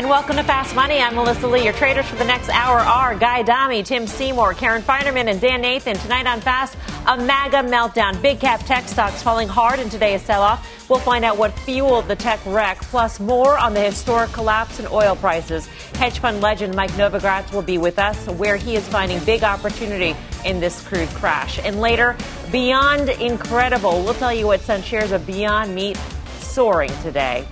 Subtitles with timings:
[0.00, 0.98] And welcome to Fast Money.
[0.98, 1.64] I'm Melissa Lee.
[1.64, 5.60] Your traders for the next hour are Guy Adami, Tim Seymour, Karen Finerman, and Dan
[5.60, 5.94] Nathan.
[5.94, 6.74] Tonight on Fast,
[7.06, 8.22] a MAGA meltdown.
[8.22, 10.88] Big cap tech stocks falling hard in today's sell off.
[10.88, 14.86] We'll find out what fueled the tech wreck, plus more on the historic collapse in
[14.86, 15.66] oil prices.
[15.96, 20.16] Hedge fund legend Mike Novogratz will be with us, where he is finding big opportunity
[20.46, 21.58] in this crude crash.
[21.58, 22.16] And later,
[22.50, 25.98] beyond incredible, we'll tell you what sent shares of Beyond Meat
[26.38, 27.46] soaring today.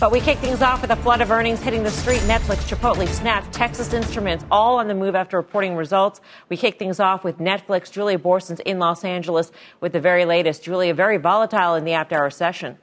[0.00, 2.20] But we kick things off with a flood of earnings hitting the street.
[2.20, 6.22] Netflix, Chipotle, Snap, Texas Instruments, all on the move after reporting results.
[6.48, 7.92] We kick things off with Netflix.
[7.92, 10.62] Julia Boorstin's in Los Angeles with the very latest.
[10.62, 12.78] Julia, very volatile in the after hour session.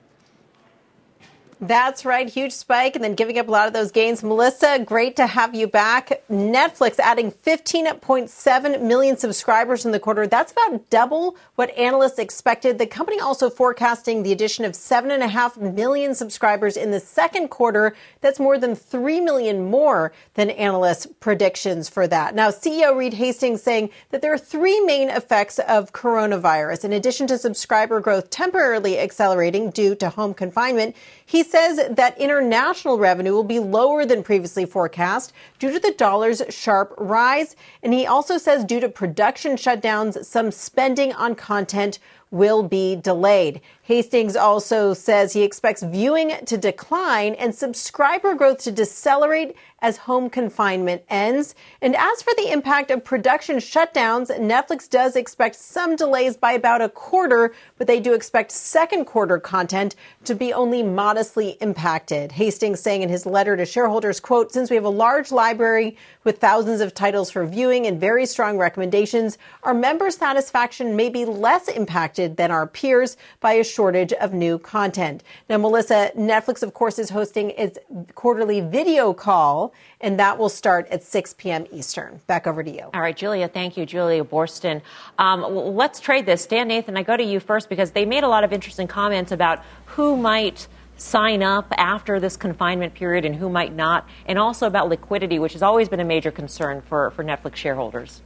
[1.60, 2.30] That's right.
[2.30, 4.24] Huge spike and then giving up a lot of those gains.
[4.24, 6.22] Melissa, great to have you back.
[6.30, 10.28] Netflix adding 15.7 million subscribers in the quarter.
[10.28, 12.78] That's about double what analysts expected.
[12.78, 17.96] The company also forecasting the addition of 7.5 million subscribers in the second quarter.
[18.22, 22.36] That's more than 3 million more than analysts' predictions for that.
[22.36, 26.86] Now, CEO Reed Hastings saying that there are three main effects of coronavirus.
[26.86, 33.00] In addition to subscriber growth temporarily accelerating due to home confinement, he says that international
[33.00, 37.56] revenue will be lower than previously forecast due to the dollar's sharp rise.
[37.82, 41.98] And he also says due to production shutdowns, some spending on content
[42.30, 43.62] will be delayed.
[43.84, 50.30] Hastings also says he expects viewing to decline and subscriber growth to decelerate as home
[50.30, 51.54] confinement ends.
[51.82, 56.82] And as for the impact of production shutdowns, Netflix does expect some delays by about
[56.82, 59.96] a quarter, but they do expect second quarter content
[60.26, 62.32] to be only modestly impacted.
[62.32, 66.40] Hastings saying in his letter to shareholders, quote, since we have a large library with
[66.40, 71.68] thousands of titles for viewing and very strong recommendations, our member satisfaction may be less
[71.68, 75.24] impacted than our peers by a shortage of new content.
[75.50, 77.78] Now, Melissa, Netflix, of course, is hosting its
[78.16, 79.67] quarterly video call,
[80.02, 81.66] and that will start at 6 p.m.
[81.72, 82.20] Eastern.
[82.28, 82.90] Back over to you.
[82.94, 84.82] All right, Julia, thank you, Julia Boorstin.
[85.18, 85.44] Um,
[85.76, 86.46] let's trade this.
[86.46, 89.32] Dan Nathan, I go to you first because they made a lot of interesting comments
[89.32, 90.68] about who might
[90.98, 95.54] sign up after this confinement period and who might not, and also about liquidity, which
[95.54, 98.22] has always been a major concern for, for Netflix shareholders.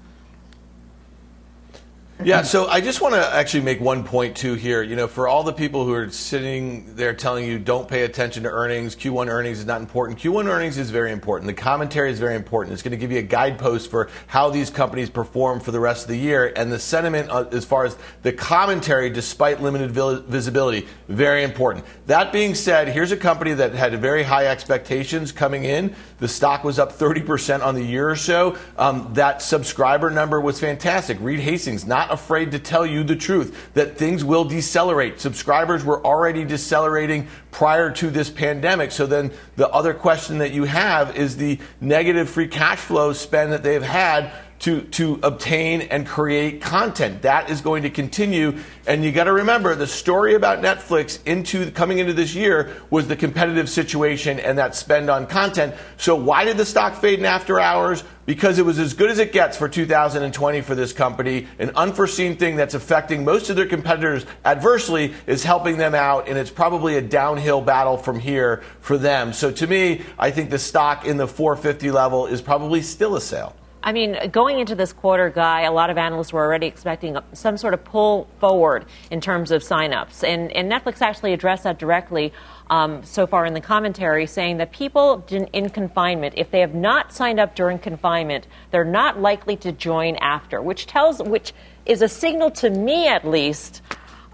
[2.24, 4.84] Yeah, so I just want to actually make one point too here.
[4.84, 8.44] You know, for all the people who are sitting there telling you don't pay attention
[8.44, 10.20] to earnings, Q1 earnings is not important.
[10.20, 11.48] Q1 earnings is very important.
[11.48, 12.74] The commentary is very important.
[12.74, 16.04] It's going to give you a guidepost for how these companies perform for the rest
[16.04, 16.54] of the year.
[16.56, 21.86] And the sentiment uh, as far as the commentary, despite limited visibility, very important.
[22.06, 25.96] That being said, here's a company that had very high expectations coming in.
[26.20, 28.58] The stock was up 30% on the year or so.
[28.78, 31.18] Um, that subscriber number was fantastic.
[31.20, 35.20] Reed Hastings, not afraid to tell you the truth that things will decelerate.
[35.20, 38.92] Subscribers were already decelerating prior to this pandemic.
[38.92, 43.52] So then the other question that you have is the negative free cash flow spend
[43.54, 47.24] that they've had to, to obtain and create content.
[47.24, 48.60] That is going to continue.
[48.86, 53.08] And you got to remember the story about Netflix into coming into this year was
[53.08, 55.74] the competitive situation and that spend on content.
[55.98, 58.04] So why did the stock fade in after hours?
[58.28, 61.48] Because it was as good as it gets for 2020 for this company.
[61.58, 66.38] An unforeseen thing that's affecting most of their competitors adversely is helping them out, and
[66.38, 69.34] it's probably a downhill battle from here for them.
[69.34, 73.22] So to me, I think the stock in the 450 level is probably still a
[73.22, 73.56] sale.
[73.84, 77.58] I mean, going into this quarter, Guy, a lot of analysts were already expecting some
[77.58, 80.24] sort of pull forward in terms of signups.
[80.24, 82.32] And, and Netflix actually addressed that directly
[82.70, 86.76] um, so far in the commentary, saying that people in, in, confinement, if they have
[86.76, 91.52] not signed up during confinement, they're not likely to join after, which tells, which
[91.86, 93.82] is a signal to me at least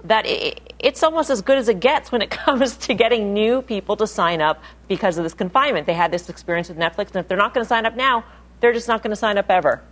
[0.03, 3.61] that it, it's almost as good as it gets when it comes to getting new
[3.61, 5.87] people to sign up because of this confinement.
[5.87, 8.23] They had this experience with Netflix, and if they're not going to sign up now,
[8.59, 9.83] they're just not going to sign up ever.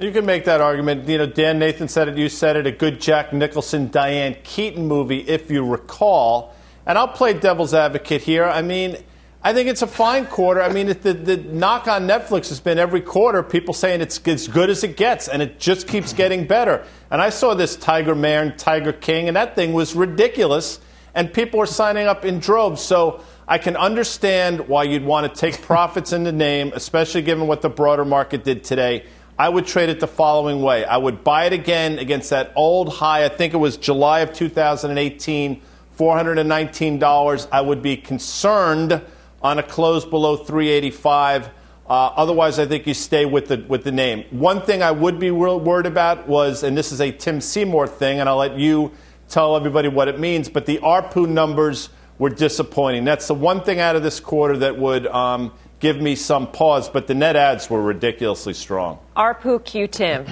[0.00, 1.08] You can make that argument.
[1.08, 4.86] You know, Dan Nathan said it, you said it, a good Jack Nicholson, Diane Keaton
[4.86, 6.54] movie, if you recall.
[6.86, 8.44] And I'll play devil's advocate here.
[8.44, 8.96] I mean,
[9.42, 10.62] I think it's a fine quarter.
[10.62, 14.46] I mean, the, the knock on Netflix has been every quarter people saying it's as
[14.46, 16.84] good as it gets, and it just keeps getting better.
[17.10, 20.80] And I saw this Tiger Man, Tiger King, and that thing was ridiculous.
[21.14, 22.80] and people are signing up in droves.
[22.80, 27.46] So I can understand why you'd want to take profits in the name, especially given
[27.46, 29.06] what the broader market did today.
[29.38, 32.92] I would trade it the following way I would buy it again against that old
[32.92, 35.62] high, I think it was July of 2018,
[35.98, 37.48] $419.
[37.50, 39.00] I would be concerned
[39.40, 41.46] on a close below 385.
[41.46, 41.50] Uh,
[41.88, 44.24] otherwise, I think you stay with the with the name.
[44.28, 48.20] One thing I would be worried about was, and this is a Tim Seymour thing,
[48.20, 48.92] and I'll let you
[49.30, 50.50] tell everybody what it means.
[50.50, 53.04] But the ARPU numbers were disappointing.
[53.04, 56.88] That's the one thing out of this quarter that would um, give me some pause,
[56.88, 58.98] but the net ads were ridiculously strong.
[59.16, 60.26] ARPU Q Tim.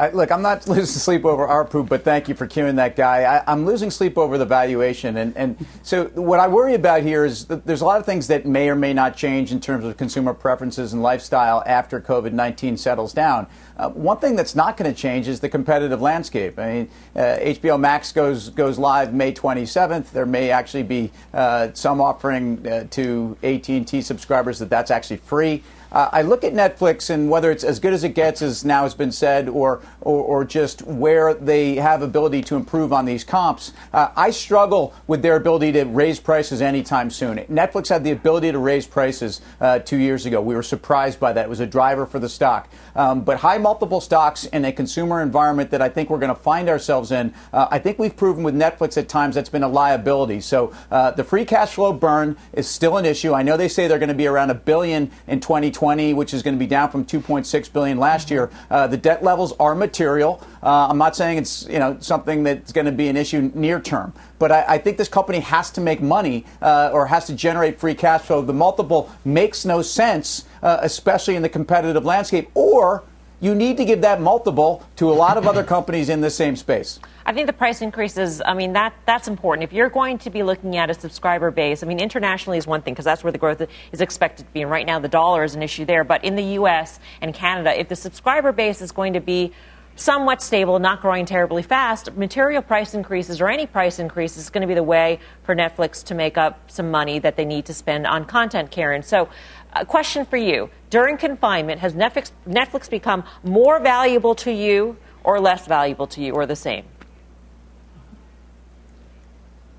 [0.00, 3.42] I, look, I'm not losing sleep over ARPU, but thank you for cueing that guy.
[3.46, 5.18] I, am losing sleep over the valuation.
[5.18, 8.26] And, and so, what I worry about here is that there's a lot of things
[8.28, 12.32] that may or may not change in terms of consumer preferences and lifestyle after COVID
[12.32, 13.46] 19 settles down.
[13.76, 16.58] Uh, one thing that's not going to change is the competitive landscape.
[16.58, 20.12] I mean, uh, HBO Max goes, goes live May 27th.
[20.12, 25.62] There may actually be uh, some offering uh, to AT&T subscribers that that's actually free.
[25.92, 28.84] Uh, I look at Netflix and whether it's as good as it gets, as now
[28.84, 33.24] has been said, or or, or just where they have ability to improve on these
[33.24, 33.72] comps.
[33.92, 37.38] Uh, I struggle with their ability to raise prices anytime soon.
[37.38, 40.40] Netflix had the ability to raise prices uh, two years ago.
[40.40, 41.46] We were surprised by that.
[41.46, 42.68] It was a driver for the stock.
[42.94, 46.40] Um, but high multiple stocks in a consumer environment that I think we're going to
[46.40, 49.68] find ourselves in, uh, I think we've proven with Netflix at times that's been a
[49.68, 50.40] liability.
[50.40, 53.32] So uh, the free cash flow burn is still an issue.
[53.32, 55.79] I know they say they're going to be around a billion in 2020.
[55.80, 58.50] 2020, which is going to be down from 2.6 billion last year.
[58.70, 60.46] Uh, the debt levels are material.
[60.62, 63.80] Uh, I'm not saying it's you know something that's going to be an issue near
[63.80, 67.34] term, but I, I think this company has to make money uh, or has to
[67.34, 68.42] generate free cash flow.
[68.42, 73.02] The multiple makes no sense, uh, especially in the competitive landscape, or
[73.40, 76.56] you need to give that multiple to a lot of other companies in the same
[76.56, 77.00] space.
[77.30, 79.62] I think the price increases, I mean, that, that's important.
[79.62, 82.82] If you're going to be looking at a subscriber base, I mean, internationally is one
[82.82, 84.62] thing because that's where the growth is expected to be.
[84.62, 86.02] And right now, the dollar is an issue there.
[86.02, 86.98] But in the U.S.
[87.20, 89.52] and Canada, if the subscriber base is going to be
[89.94, 94.62] somewhat stable, not growing terribly fast, material price increases or any price increase is going
[94.62, 97.72] to be the way for Netflix to make up some money that they need to
[97.72, 99.04] spend on content, Karen.
[99.04, 99.28] So,
[99.74, 100.68] a question for you.
[100.90, 106.32] During confinement, has Netflix, Netflix become more valuable to you or less valuable to you
[106.32, 106.86] or the same?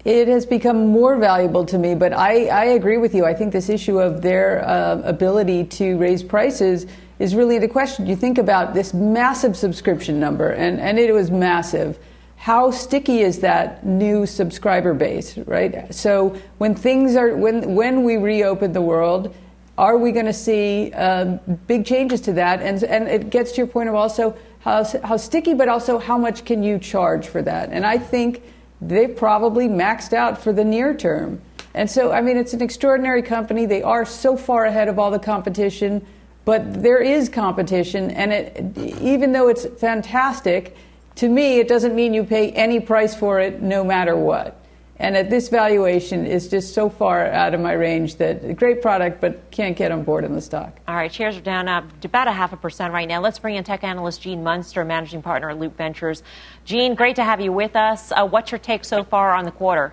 [0.04, 3.26] It has become more valuable to me, but I, I agree with you.
[3.26, 6.88] I think this issue of their uh, ability to raise prices
[7.20, 8.08] is really the question.
[8.08, 12.00] You think about this massive subscription number, and, and it was massive.
[12.38, 15.94] How sticky is that new subscriber base, right?
[15.94, 19.36] So when things are, when, when we reopen the world,
[19.78, 22.62] are we going to see um, big changes to that?
[22.64, 26.18] And, and it gets to your point of also how, how sticky, but also how
[26.18, 27.70] much can you charge for that?
[27.70, 28.42] And I think
[28.82, 31.42] they probably maxed out for the near term.
[31.74, 33.66] And so, I mean, it's an extraordinary company.
[33.66, 36.06] They are so far ahead of all the competition,
[36.44, 38.12] but there is competition.
[38.12, 40.76] And it, even though it's fantastic,
[41.16, 44.61] to me, it doesn't mean you pay any price for it no matter what.
[45.02, 49.20] And at this valuation is just so far out of my range that great product,
[49.20, 50.80] but can't get on board in the stock.
[50.88, 53.20] All right, shares are down uh, about a half a percent right now.
[53.20, 56.22] Let's bring in tech analyst Gene Munster, managing partner at Loop Ventures.
[56.66, 58.12] Gene, great to have you with us.
[58.12, 59.92] Uh, what's your take so far on the quarter?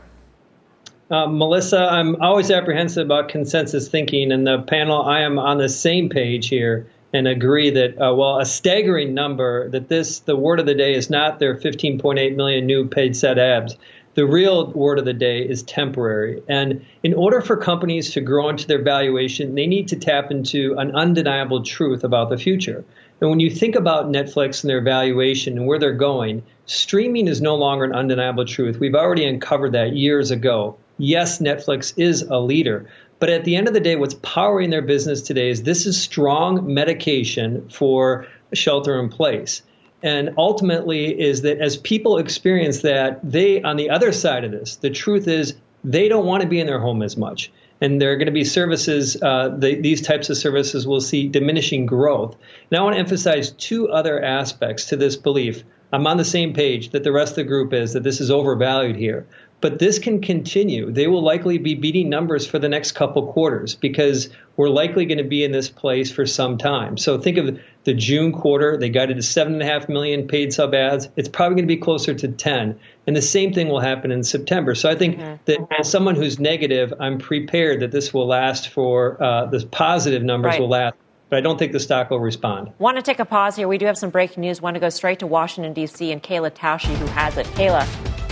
[1.11, 5.71] Uh, Melissa, I'm always apprehensive about consensus thinking, and the panel, I am on the
[5.71, 10.61] same page here and agree that, uh, well, a staggering number that this, the word
[10.61, 13.75] of the day is not their 15.8 million new paid set abs
[14.19, 16.43] the real word of the day is temporary.
[16.49, 20.75] And in order for companies to grow into their valuation, they need to tap into
[20.77, 22.85] an undeniable truth about the future.
[23.21, 27.41] And when you think about Netflix and their valuation and where they're going, streaming is
[27.41, 28.81] no longer an undeniable truth.
[28.81, 30.77] We've already uncovered that years ago.
[30.99, 32.91] Yes, Netflix is a leader.
[33.21, 35.97] But at the end of the day, what's powering their business today is this is
[35.97, 39.63] strong medication for shelter in place
[40.03, 44.77] and ultimately is that as people experience that they on the other side of this
[44.77, 47.53] the truth is they don't want to be in their home as much.
[47.81, 51.29] And there are going to be services uh, the, these types of services will see
[51.29, 52.37] diminishing growth.
[52.71, 55.63] Now i want to emphasize two other aspects to this belief.
[55.93, 58.31] I'm on the same page that the rest of the group is that this is
[58.31, 59.27] overvalued here
[59.61, 60.91] but this can continue.
[60.91, 65.19] They will likely be beating numbers for the next couple quarters because we're likely going
[65.19, 66.97] to be in this place for some time.
[66.97, 68.77] So think of the June quarter.
[68.77, 71.09] They guided to seven and a half million paid sub ads.
[71.17, 72.79] It's probably going to be closer to 10.
[73.07, 74.75] And the same thing will happen in September.
[74.75, 75.37] So I think mm-hmm.
[75.47, 80.23] that as someone who's negative, I'm prepared that this will last for uh, the positive
[80.23, 80.61] numbers right.
[80.61, 80.95] will last
[81.31, 82.73] but I don't think the stock will respond.
[82.79, 83.69] Want to take a pause here?
[83.69, 84.63] We do have some breaking news.
[84.63, 87.45] Want to go straight to Washington, D.C., and Kayla Tausche, who has it.
[87.49, 88.28] Kayla.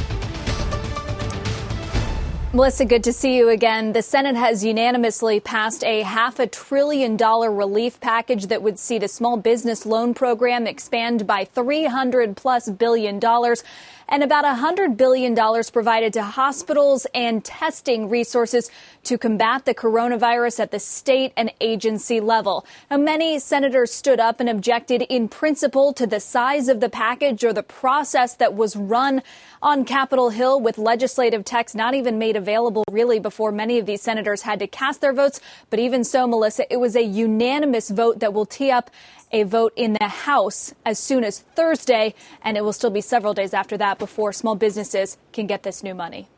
[2.57, 3.93] Melissa, good to see you again.
[3.93, 8.99] The Senate has unanimously passed a half a trillion dollar relief package that would see
[8.99, 13.63] the small business loan program expand by 300 plus billion dollars
[14.09, 15.35] and about $100 billion
[15.73, 18.71] provided to hospitals and testing resources
[19.05, 22.67] to combat the coronavirus at the state and agency level.
[22.91, 27.45] Now, many senators stood up and objected in principle to the size of the package
[27.45, 29.23] or the process that was run
[29.63, 34.03] on Capitol Hill with legislative text not even made available really before many of these
[34.03, 35.41] senators had to cast their votes.
[35.71, 38.91] But even so, Melissa, it was a unanimous vote that will tee up
[39.33, 43.35] a vote in the House as soon as Thursday, and it will still be several
[43.35, 46.28] days after that before small businesses can get this new money.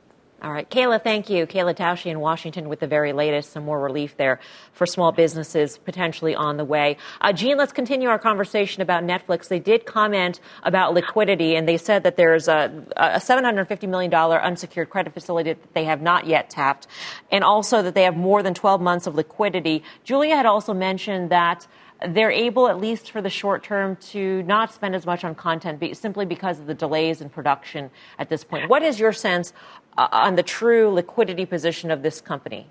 [0.41, 1.49] All right, Kayla, thank you.
[1.49, 4.39] Kayla Tausche in Washington with the very latest, some more relief there
[4.73, 6.97] for small businesses potentially on the way.
[7.21, 9.49] Uh, Gene, let's continue our conversation about Netflix.
[9.49, 14.91] They did comment about liquidity, and they said that there's a, a $750 million unsecured
[14.91, 16.87] credit facility that they have not yet tapped,
[17.33, 19.83] and also that they have more than 12 months of liquidity.
[20.05, 21.67] Julia had also mentioned that
[22.07, 25.83] they're able, at least for the short term, to not spend as much on content
[25.97, 28.69] simply because of the delays in production at this point.
[28.69, 29.53] What is your sense
[29.97, 32.69] uh, on the true liquidity position of this company?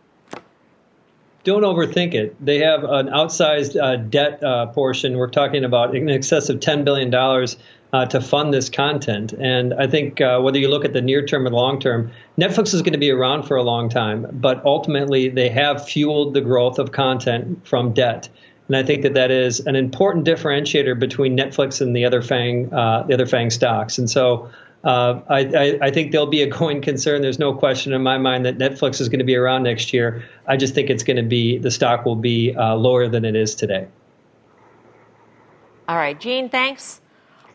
[1.44, 2.36] Don't overthink it.
[2.46, 5.18] They have an outsized uh, debt uh, portion.
[5.18, 7.14] We're talking about in excess of $10 billion
[7.94, 9.34] uh, to fund this content.
[9.34, 12.74] And I think uh, whether you look at the near term or long term, Netflix
[12.74, 16.42] is going to be around for a long time, but ultimately they have fueled the
[16.42, 18.28] growth of content from debt.
[18.68, 22.74] And I think that that is an important differentiator between Netflix and the other Fang,
[22.74, 23.98] uh, the other Fang stocks.
[23.98, 24.50] And so
[24.84, 27.22] uh, I, I, I, think there'll be a going concern.
[27.22, 30.24] There's no question in my mind that Netflix is going to be around next year.
[30.46, 33.36] I just think it's going to be the stock will be uh, lower than it
[33.36, 33.88] is today.
[35.88, 37.02] All right, Gene, thanks.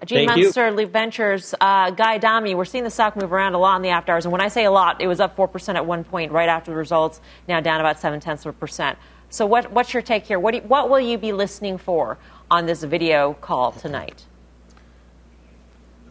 [0.05, 2.57] Gene Thank Munster, Loop Ventures, uh, Guy Adami.
[2.57, 4.25] We're seeing the stock move around a lot in the after hours.
[4.25, 6.73] And when I say a lot, it was up 4% at one point right after
[6.73, 8.99] the results, now down about 7 tenths of a percent.
[9.33, 10.39] So, what, what's your take here?
[10.39, 12.19] What, you, what will you be listening for
[12.51, 14.27] on this video call tonight?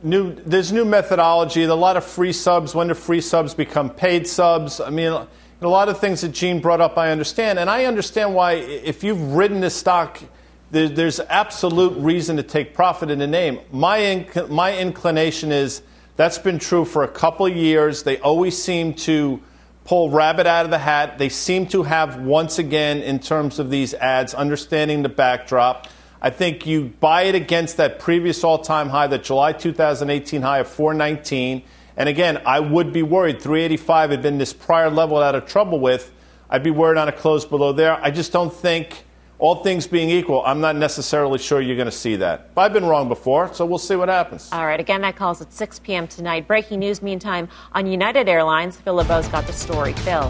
[0.01, 1.62] New, there's new methodology.
[1.62, 2.74] A lot of free subs.
[2.74, 4.80] When do free subs become paid subs?
[4.80, 7.60] I mean, a lot of things that Gene brought up, I understand.
[7.60, 10.20] And I understand why, if you've ridden this stock,
[10.72, 13.60] there, there's absolute reason to take profit in the name.
[13.72, 15.84] My, inc- my inclination is
[16.16, 18.01] that's been true for a couple years.
[18.01, 19.40] They always seem to
[19.84, 21.18] pull rabbit out of the hat.
[21.18, 25.88] They seem to have, once again, in terms of these ads, understanding the backdrop.
[26.22, 30.60] I think you buy it against that previous all time high, that July 2018 high
[30.60, 31.64] of 419.
[31.98, 33.42] And again, I would be worried.
[33.42, 36.12] 385 had been this prior level out of trouble with.
[36.50, 38.00] I'd be worried on a close below there.
[38.04, 39.06] I just don't think
[39.41, 42.53] all things being equal, I'm not necessarily sure you're going to see that.
[42.53, 44.48] But I've been wrong before, so we'll see what happens.
[44.51, 44.79] All right.
[44.79, 46.07] Again, that calls at 6 p.m.
[46.07, 46.48] tonight.
[46.48, 48.77] Breaking news, meantime, on United Airlines.
[48.77, 49.93] Phil LeBeau's got the story.
[49.93, 50.29] Phil.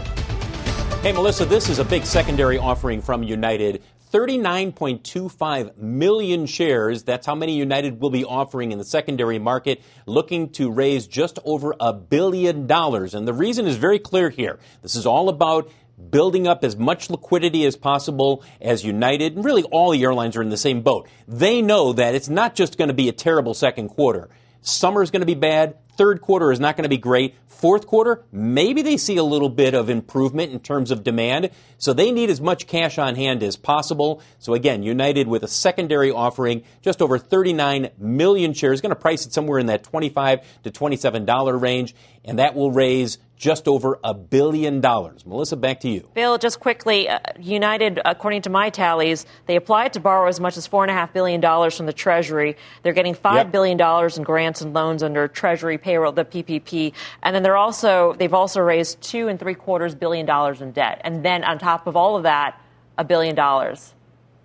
[1.02, 3.82] Hey, Melissa, this is a big secondary offering from United.
[4.12, 7.02] 39.25 million shares.
[7.02, 11.38] That's how many United will be offering in the secondary market, looking to raise just
[11.44, 13.14] over a billion dollars.
[13.14, 14.58] And the reason is very clear here.
[14.82, 15.70] This is all about
[16.10, 20.42] building up as much liquidity as possible as United, and really all the airlines are
[20.42, 21.08] in the same boat.
[21.28, 24.28] They know that it's not just going to be a terrible second quarter.
[24.60, 25.76] Summer is going to be bad.
[25.96, 27.34] Third quarter is not going to be great.
[27.46, 31.50] Fourth quarter, maybe they see a little bit of improvement in terms of demand.
[31.78, 34.22] So they need as much cash on hand as possible.
[34.38, 39.26] So again, United with a secondary offering, just over 39 million shares, going to price
[39.26, 41.94] it somewhere in that 25 to $27 range.
[42.24, 45.26] And that will raise just over a billion dollars.
[45.26, 46.08] Melissa, back to you.
[46.14, 50.56] Phil, just quickly, uh, United, according to my tallies, they applied to borrow as much
[50.56, 52.56] as $4.5 billion from the Treasury.
[52.84, 53.52] They're getting five yep.
[53.52, 56.92] billion dollars in grants and loans under Treasury payroll, the PPP.
[57.24, 61.00] And then they're also, they've also raised two and three quarters billion dollars in debt.
[61.02, 62.60] And then on top of all of that,
[62.96, 63.92] a billion dollars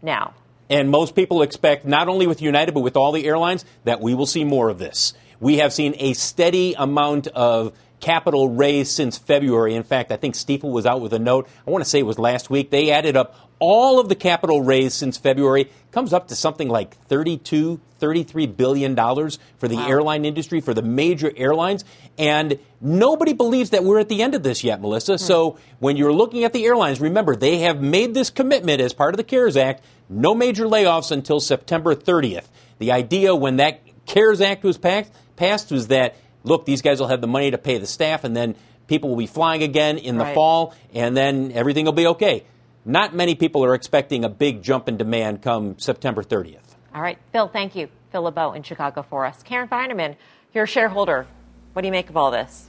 [0.01, 0.33] now.
[0.71, 4.15] And most people expect, not only with United, but with all the airlines, that we
[4.15, 5.13] will see more of this.
[5.39, 9.75] We have seen a steady amount of capital raised since February.
[9.75, 11.47] In fact, I think Stifel was out with a note.
[11.65, 12.69] I want to say it was last week.
[12.69, 15.71] They added up all of the capital raised since February.
[15.91, 19.87] Comes up to something like 32, 33 billion dollars for the wow.
[19.87, 21.83] airline industry, for the major airlines.
[22.17, 25.13] And nobody believes that we're at the end of this yet, Melissa.
[25.13, 25.17] Hmm.
[25.17, 29.13] So when you're looking at the airlines, remember they have made this commitment as part
[29.13, 32.45] of the CARES Act, no major layoffs until September 30th.
[32.79, 37.07] The idea when that CARES Act was passed, passed was that look, these guys will
[37.07, 38.55] have the money to pay the staff, and then
[38.87, 40.35] people will be flying again in the right.
[40.35, 42.43] fall, and then everything will be okay.
[42.85, 46.59] Not many people are expecting a big jump in demand come September 30th.
[46.95, 47.89] All right, Phil, thank you.
[48.11, 49.43] Phil LeBeau in Chicago for us.
[49.43, 50.15] Karen Finerman,
[50.53, 51.27] you're a shareholder.
[51.73, 52.67] What do you make of all this?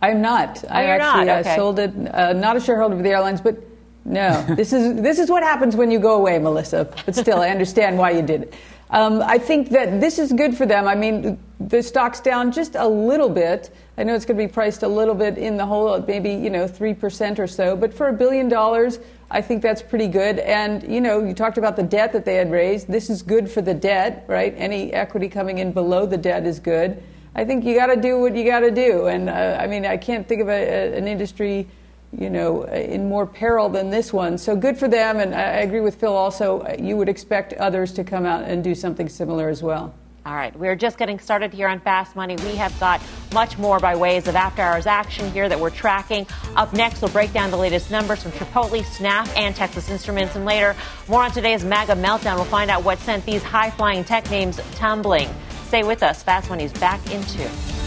[0.00, 0.62] I'm not.
[0.64, 1.38] Oh, I you're actually not?
[1.40, 1.52] Okay.
[1.52, 1.92] uh, sold it.
[2.14, 3.56] Uh, not a shareholder of the airlines, but
[4.04, 4.44] no.
[4.54, 6.88] this is this is what happens when you go away, Melissa.
[7.04, 8.54] But still, I understand why you did it.
[8.90, 10.88] Um, I think that this is good for them.
[10.88, 13.70] I mean, the stock's down just a little bit.
[13.98, 16.50] I know it's going to be priced a little bit in the hole, maybe you
[16.50, 17.76] know three percent or so.
[17.76, 18.98] But for a billion dollars,
[19.30, 20.38] I think that's pretty good.
[20.38, 22.88] And you know, you talked about the debt that they had raised.
[22.88, 24.54] This is good for the debt, right?
[24.56, 27.02] Any equity coming in below the debt is good.
[27.34, 29.06] I think you got to do what you got to do.
[29.06, 31.68] And uh, I mean, I can't think of a, a, an industry,
[32.16, 34.38] you know, in more peril than this one.
[34.38, 35.18] So good for them.
[35.18, 36.14] And I, agree with Phil.
[36.14, 39.94] Also, you would expect others to come out and do something similar as well.
[40.26, 42.36] All right, we're just getting started here on Fast Money.
[42.36, 43.00] We have got
[43.32, 46.26] much more by ways of after hours action here that we're tracking.
[46.54, 50.36] Up next, we'll break down the latest numbers from Chipotle, Snap, and Texas Instruments.
[50.36, 50.76] And later,
[51.08, 52.36] more on today's MAGA meltdown.
[52.36, 55.30] We'll find out what sent these high flying tech names tumbling.
[55.66, 56.22] Stay with us.
[56.22, 57.77] Fast Money's back in two.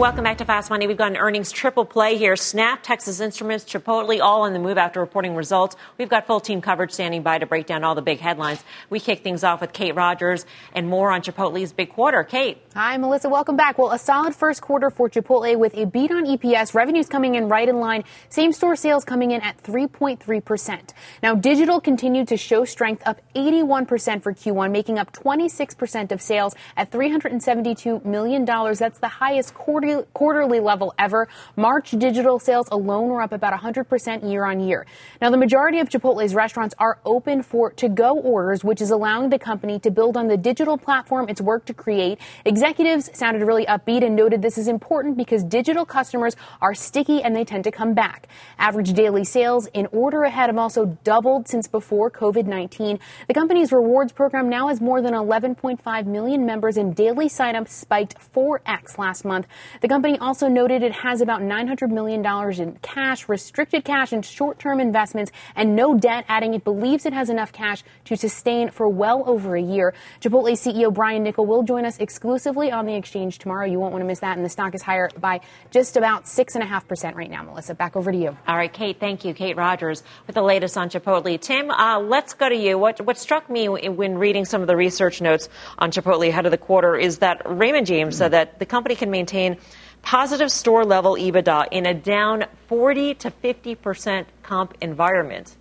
[0.00, 0.86] Welcome back to Fast Money.
[0.86, 2.34] We've got an earnings triple play here.
[2.34, 5.76] Snap, Texas Instruments, Chipotle, all on the move after reporting results.
[5.98, 8.64] We've got full team coverage standing by to break down all the big headlines.
[8.88, 12.24] We kick things off with Kate Rogers and more on Chipotle's big quarter.
[12.24, 12.62] Kate.
[12.74, 13.28] Hi, Melissa.
[13.28, 13.76] Welcome back.
[13.76, 17.50] Well, a solid first quarter for Chipotle with a beat on EPS, revenues coming in
[17.50, 20.94] right in line, same store sales coming in at 3.3%.
[21.22, 26.54] Now, digital continued to show strength up 81% for Q1, making up 26% of sales
[26.74, 28.46] at $372 million.
[28.46, 31.28] That's the highest quarterly, quarterly level ever.
[31.56, 34.86] March digital sales alone were up about 100% year on year.
[35.20, 39.30] Now, the majority of Chipotle's restaurants are open for to go orders, which is allowing
[39.30, 42.18] the company to build on the digital platform it's worked to create.
[42.44, 47.34] Executives sounded really upbeat and noted this is important because digital customers are sticky and
[47.34, 48.28] they tend to come back.
[48.58, 52.98] Average daily sales in order ahead have also doubled since before COVID 19.
[53.28, 58.16] The company's rewards program now has more than 11.5 million members and daily signups spiked
[58.34, 59.46] 4x last month.
[59.80, 62.24] The company also noted it has about $900 million
[62.60, 67.14] in cash, restricted cash, and short term investments, and no debt, adding it believes it
[67.14, 69.94] has enough cash to sustain for well over a year.
[70.20, 73.64] Chipotle CEO Brian Niccol will join us exclusively on the exchange tomorrow.
[73.64, 74.36] You won't want to miss that.
[74.36, 75.40] And the stock is higher by
[75.70, 77.74] just about 6.5% right now, Melissa.
[77.74, 78.36] Back over to you.
[78.46, 79.32] All right, Kate, thank you.
[79.32, 81.40] Kate Rogers with the latest on Chipotle.
[81.40, 82.76] Tim, uh, let's go to you.
[82.76, 86.50] What, what struck me when reading some of the research notes on Chipotle ahead of
[86.50, 89.56] the quarter is that Raymond James said that the company can maintain
[90.02, 95.56] positive store level EBITDA in a down 40 to 50% comp environment.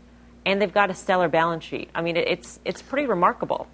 [0.46, 1.90] And they've got a stellar balance sheet.
[1.94, 3.68] I mean, it's, it's pretty remarkable.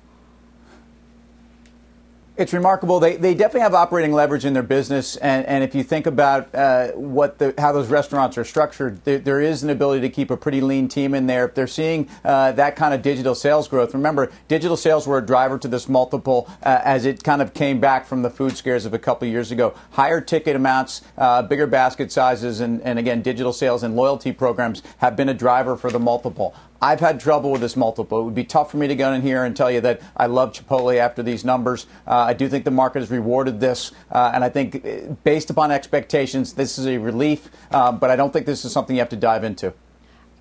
[2.37, 2.99] It's remarkable.
[2.99, 6.53] They, they definitely have operating leverage in their business, and, and if you think about
[6.53, 10.29] uh, what the, how those restaurants are structured, there, there is an ability to keep
[10.29, 11.45] a pretty lean team in there.
[11.45, 15.25] If they're seeing uh, that kind of digital sales growth, remember digital sales were a
[15.25, 18.85] driver to this multiple uh, as it kind of came back from the food scares
[18.85, 19.73] of a couple of years ago.
[19.91, 24.83] Higher ticket amounts, uh, bigger basket sizes, and, and again digital sales and loyalty programs
[24.97, 26.53] have been a driver for the multiple.
[26.81, 28.19] I've had trouble with this multiple.
[28.19, 30.25] It would be tough for me to go in here and tell you that I
[30.25, 31.87] love Chipotle after these numbers.
[32.05, 35.49] Uh, I do think the market has rewarded this, uh, and I think uh, based
[35.49, 37.49] upon expectations, this is a relief.
[37.71, 39.73] Uh, but I don't think this is something you have to dive into.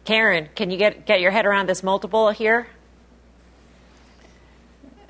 [0.04, 2.66] Karen, can you get get your head around this multiple here?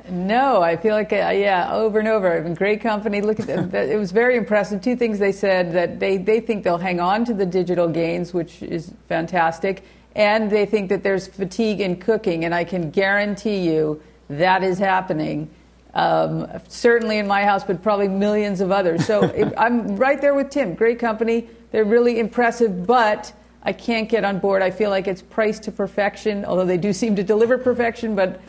[0.07, 2.37] No, I feel like, uh, yeah, over and over.
[2.37, 3.23] I mean, great company.
[3.23, 3.75] Look at them.
[3.75, 4.83] It was very impressive.
[4.83, 8.35] Two things they said that they, they think they'll hang on to the digital gains,
[8.35, 9.83] which is fantastic
[10.15, 14.79] and they think that there's fatigue in cooking, and I can guarantee you that is
[14.79, 15.51] happening.
[15.95, 19.07] Um, certainly in my house, but probably millions of others.
[19.07, 19.23] So
[19.57, 20.75] I'm right there with Tim.
[20.75, 21.49] Great company.
[21.71, 24.61] They're really impressive, but I can't get on board.
[24.61, 28.41] I feel like it's priced to perfection, although they do seem to deliver perfection, but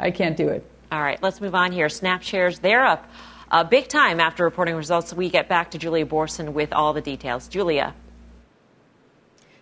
[0.00, 0.64] I can't do it.
[0.90, 1.90] All right, let's move on here.
[1.90, 3.06] Snap shares, they're up
[3.50, 5.12] uh, big time after reporting results.
[5.12, 7.48] We get back to Julia Boorstin with all the details.
[7.48, 7.94] Julia.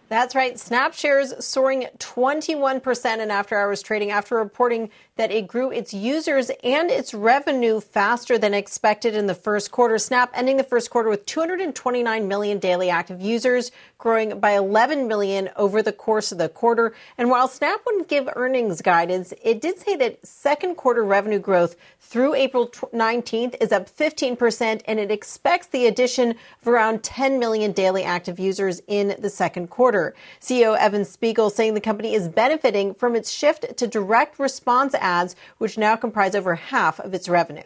[0.08, 0.56] That's right.
[0.56, 6.50] Snap shares soaring 21% in after hours trading after reporting that it grew its users
[6.62, 9.98] and its revenue faster than expected in the first quarter.
[9.98, 15.48] Snap ending the first quarter with 229 million daily active users, growing by 11 million
[15.56, 16.94] over the course of the quarter.
[17.18, 21.74] And while Snap wouldn't give earnings guidance, it did say that second quarter revenue growth
[21.98, 27.72] through April 19th is up 15%, and it expects the addition of around 10 million
[27.72, 29.95] daily active users in the second quarter.
[30.40, 35.36] CEO Evan Spiegel saying the company is benefiting from its shift to direct response ads,
[35.58, 37.62] which now comprise over half of its revenue.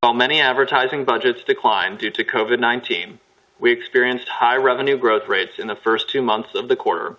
[0.00, 3.18] While many advertising budgets declined due to COVID 19,
[3.58, 7.16] we experienced high revenue growth rates in the first two months of the quarter,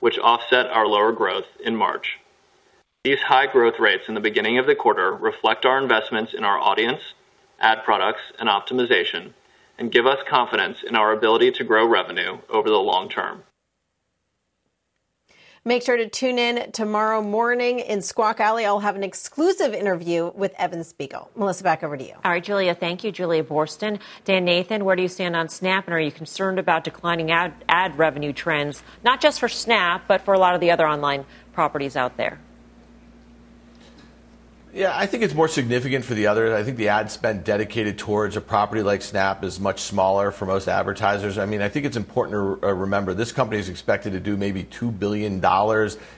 [0.00, 2.18] which offset our lower growth in March.
[3.04, 6.58] These high growth rates in the beginning of the quarter reflect our investments in our
[6.58, 7.00] audience,
[7.60, 9.32] ad products, and optimization,
[9.78, 13.42] and give us confidence in our ability to grow revenue over the long term.
[15.64, 18.64] Make sure to tune in tomorrow morning in Squawk Alley.
[18.64, 21.30] I'll have an exclusive interview with Evan Spiegel.
[21.36, 22.14] Melissa, back over to you.
[22.24, 23.12] All right, Julia, thank you.
[23.12, 23.98] Julia Boorstin.
[24.24, 25.86] Dan Nathan, where do you stand on Snap?
[25.86, 30.22] And are you concerned about declining ad, ad revenue trends, not just for Snap, but
[30.22, 32.40] for a lot of the other online properties out there?
[34.74, 36.52] Yeah, I think it's more significant for the others.
[36.52, 40.44] I think the ad spend dedicated towards a property like Snap is much smaller for
[40.44, 41.38] most advertisers.
[41.38, 44.36] I mean, I think it's important to uh, remember this company is expected to do
[44.36, 45.42] maybe $2 billion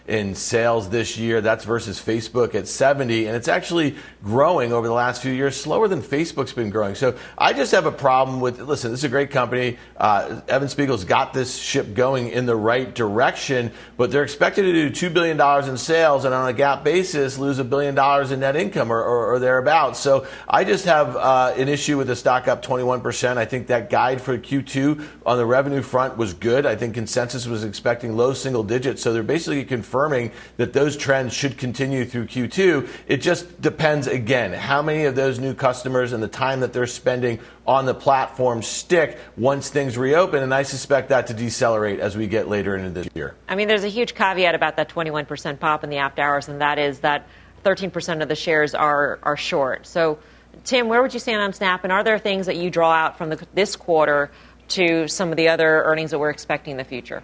[0.09, 1.41] in sales this year.
[1.41, 5.87] That's versus Facebook at 70, and it's actually growing over the last few years, slower
[5.87, 6.97] than Facebook's been growing.
[6.97, 9.79] So I just have a problem with, listen, this is a great company.
[9.97, 14.91] Uh, Evan Spiegel's got this ship going in the right direction, but they're expected to
[14.91, 18.40] do $2 billion in sales and on a GAAP basis lose a billion dollars in
[18.41, 20.01] net income or, or, or thereabouts.
[20.01, 23.37] So I just have uh, an issue with the stock up 21%.
[23.37, 26.67] I think that guide for Q2 on the revenue front was good.
[26.67, 29.03] I think consensus was expecting low single digits.
[29.03, 32.89] So they're basically confirming that those trends should continue through Q2.
[33.07, 36.87] It just depends, again, how many of those new customers and the time that they're
[36.87, 40.43] spending on the platform stick once things reopen.
[40.43, 43.37] And I suspect that to decelerate as we get later into this year.
[43.49, 46.61] I mean, there's a huge caveat about that 21% pop in the after hours, and
[46.61, 47.29] that is that
[47.65, 49.87] 13% of the shares are, are short.
[49.87, 50.19] So,
[50.65, 51.85] Tim, where would you stand on Snap?
[51.85, 54.31] And are there things that you draw out from the, this quarter
[54.69, 57.23] to some of the other earnings that we're expecting in the future?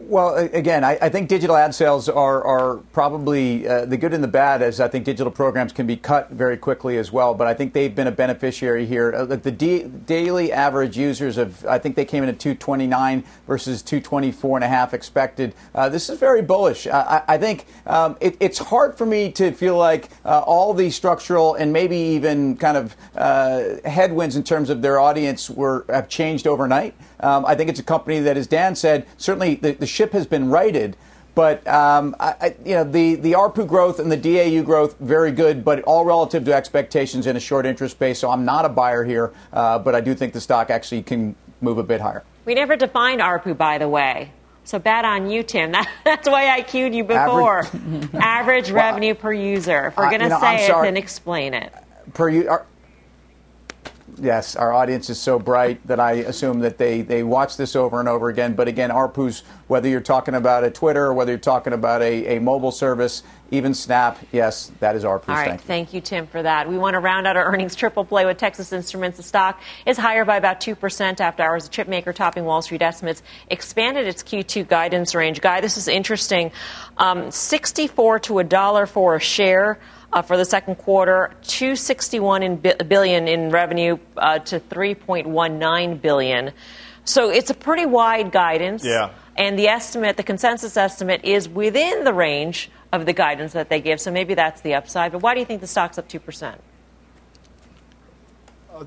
[0.00, 4.22] Well, again, I, I, think digital ad sales are, are probably uh, the good and
[4.22, 7.34] the bad, as I think digital programs can be cut very quickly as well.
[7.34, 9.12] But I think they've been a beneficiary here.
[9.12, 13.82] Uh, the d- daily average users of, I think they came in at 229 versus
[13.82, 15.52] 224 and a half expected.
[15.74, 16.86] Uh, this is very bullish.
[16.86, 20.90] I, I think um, it, it's hard for me to feel like uh, all the
[20.90, 26.08] structural and maybe even kind of uh, headwinds in terms of their audience were have
[26.08, 26.94] changed overnight.
[27.20, 30.26] Um, I think it's a company that, as Dan said, certainly the, the ship has
[30.26, 30.96] been righted.
[31.34, 35.64] But um, I, you know the the ARPU growth and the DAU growth very good,
[35.64, 38.18] but all relative to expectations in a short interest space.
[38.18, 41.36] So I'm not a buyer here, uh, but I do think the stock actually can
[41.60, 42.24] move a bit higher.
[42.44, 44.32] We never defined ARPU, by the way.
[44.64, 45.72] So bad on you, Tim.
[45.72, 47.60] That, that's why I cued you before.
[47.64, 49.86] Average, Average revenue well, per user.
[49.86, 51.72] If we're going to you know, say it, then explain it.
[52.14, 52.66] Per user
[54.20, 58.00] yes, our audience is so bright that I assume that they, they watch this over
[58.00, 58.54] and over again.
[58.54, 62.36] But again, ARPU's, whether you're talking about a Twitter or whether you're talking about a,
[62.36, 65.28] a mobile service, even Snap, yes, that is ARPU's.
[65.28, 65.66] All right, thank you.
[65.66, 66.68] thank you, Tim, for that.
[66.68, 69.16] We want to round out our earnings triple play with Texas Instruments.
[69.16, 71.68] The stock is higher by about 2% after hours.
[71.68, 75.40] The chipmaker topping Wall Street estimates expanded its Q2 guidance range.
[75.40, 76.52] Guy, this is interesting.
[76.98, 79.78] Um, 64 to a dollar for a share
[80.12, 86.52] uh, for the second quarter, 261 in bi- billion in revenue uh, to 3.19 billion.
[87.04, 88.84] So it's a pretty wide guidance.
[88.84, 89.10] Yeah.
[89.36, 93.80] And the estimate, the consensus estimate, is within the range of the guidance that they
[93.80, 94.00] give.
[94.00, 95.12] So maybe that's the upside.
[95.12, 96.60] But why do you think the stock's up two percent?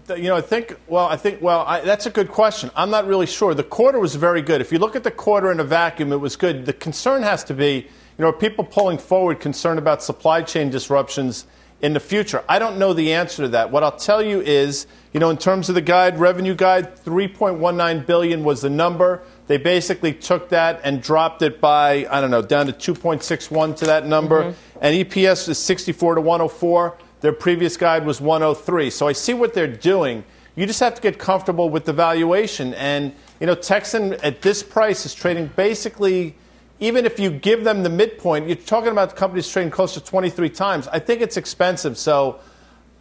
[0.10, 2.72] Uh, you know, I think, well, I think, well, I, that's a good question.
[2.76, 3.54] I'm not really sure.
[3.54, 4.62] The quarter was very good.
[4.62, 6.66] If you look at the quarter in a vacuum, it was good.
[6.66, 7.88] The concern has to be
[8.22, 11.48] you know, are people pulling forward concerned about supply chain disruptions
[11.82, 12.44] in the future?
[12.48, 13.72] I don't know the answer to that.
[13.72, 18.06] What I'll tell you is, you know, in terms of the guide, revenue guide, 3.19
[18.06, 19.24] billion was the number.
[19.48, 23.86] They basically took that and dropped it by, I don't know, down to 2.61 to
[23.86, 24.44] that number.
[24.44, 24.80] Mm-hmm.
[24.82, 26.98] And EPS is 64 to 104.
[27.22, 28.92] Their previous guide was 103.
[28.92, 30.24] So I see what they're doing.
[30.56, 32.76] You just have to get comfortable with the valuation.
[32.76, 36.36] And, you know, Texan at this price is trading basically
[36.82, 40.50] even if you give them the midpoint, you're talking about companies trading close to 23
[40.50, 40.88] times.
[40.88, 41.96] I think it's expensive.
[41.96, 42.40] So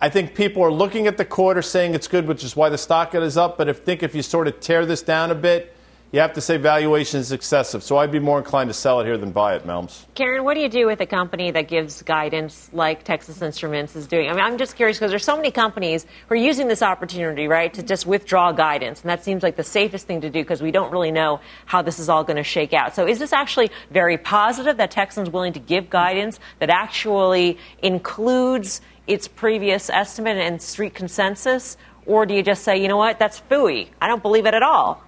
[0.03, 2.77] I think people are looking at the quarter saying it's good, which is why the
[2.77, 3.57] stock is up.
[3.57, 5.75] But I think if you sort of tear this down a bit,
[6.13, 7.85] you have to say valuation is excessive.
[7.85, 10.07] So I'd be more inclined to sell it here than buy it, Melms.
[10.17, 14.09] Karen, what do you do with a company that gives guidance like Texas Instruments is
[14.09, 14.29] doing?
[14.29, 17.47] I mean, I'm just curious because there's so many companies who are using this opportunity,
[17.47, 19.03] right, to just withdraw guidance.
[19.03, 21.81] And that seems like the safest thing to do because we don't really know how
[21.81, 22.97] this is all going to shake out.
[22.97, 28.81] So is this actually very positive that Texan's willing to give guidance that actually includes
[29.07, 31.77] its previous estimate and street consensus?
[32.05, 33.91] Or do you just say, you know what, that's fooey?
[34.01, 35.05] I don't believe it at all?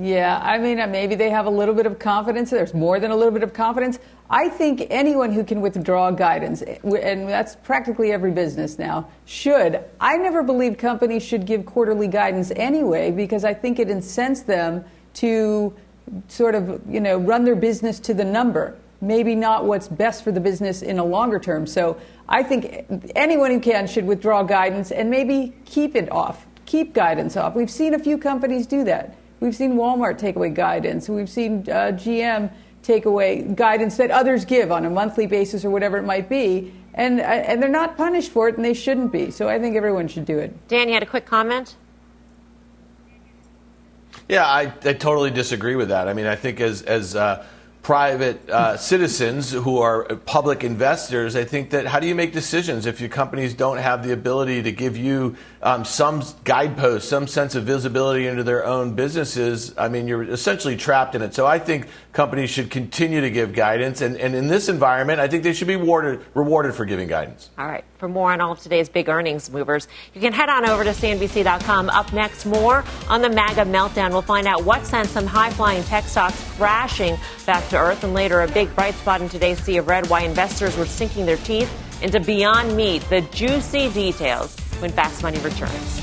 [0.00, 2.50] Yeah, I mean, uh, maybe they have a little bit of confidence.
[2.50, 3.98] There's more than a little bit of confidence.
[4.30, 9.82] I think anyone who can withdraw guidance, eh, and that's practically every business now, should.
[10.00, 14.84] I never believed companies should give quarterly guidance anyway because I think it incents them
[15.14, 15.74] to
[16.28, 18.76] sort of, you know, run their business to the number.
[19.00, 21.66] Maybe not what's best for the business in a longer term.
[21.66, 21.96] So
[22.28, 22.86] I think
[23.16, 27.56] anyone who can should withdraw guidance and maybe keep it off, keep guidance off.
[27.56, 29.17] We've seen a few companies do that.
[29.40, 31.08] We've seen Walmart take away guidance.
[31.08, 35.70] We've seen uh, GM take away guidance that others give on a monthly basis or
[35.70, 36.72] whatever it might be.
[36.94, 39.30] And, uh, and they're not punished for it, and they shouldn't be.
[39.30, 40.68] So I think everyone should do it.
[40.68, 41.76] Dan, you had a quick comment?
[44.28, 46.08] Yeah, I, I totally disagree with that.
[46.08, 47.46] I mean, I think as, as uh,
[47.82, 52.86] private uh, citizens who are public investors, I think that how do you make decisions
[52.86, 57.54] if your companies don't have the ability to give you um, some guideposts, some sense
[57.54, 59.74] of visibility into their own businesses?
[59.78, 61.34] I mean, you're essentially trapped in it.
[61.34, 64.00] So I think companies should continue to give guidance.
[64.00, 67.50] And, and in this environment, I think they should be rewarded, rewarded for giving guidance.
[67.58, 67.84] All right.
[67.98, 70.90] For more on all of today's big earnings movers, you can head on over to
[70.90, 71.90] CNBC.com.
[71.90, 74.10] Up next, more on the MAGA meltdown.
[74.10, 78.04] We'll find out what sent some high flying tech stocks crashing back to earth.
[78.04, 81.26] And later, a big bright spot in today's sea of red why investors were sinking
[81.26, 81.70] their teeth
[82.02, 83.02] into Beyond Meat.
[83.10, 86.02] The juicy details when Fast Money returns.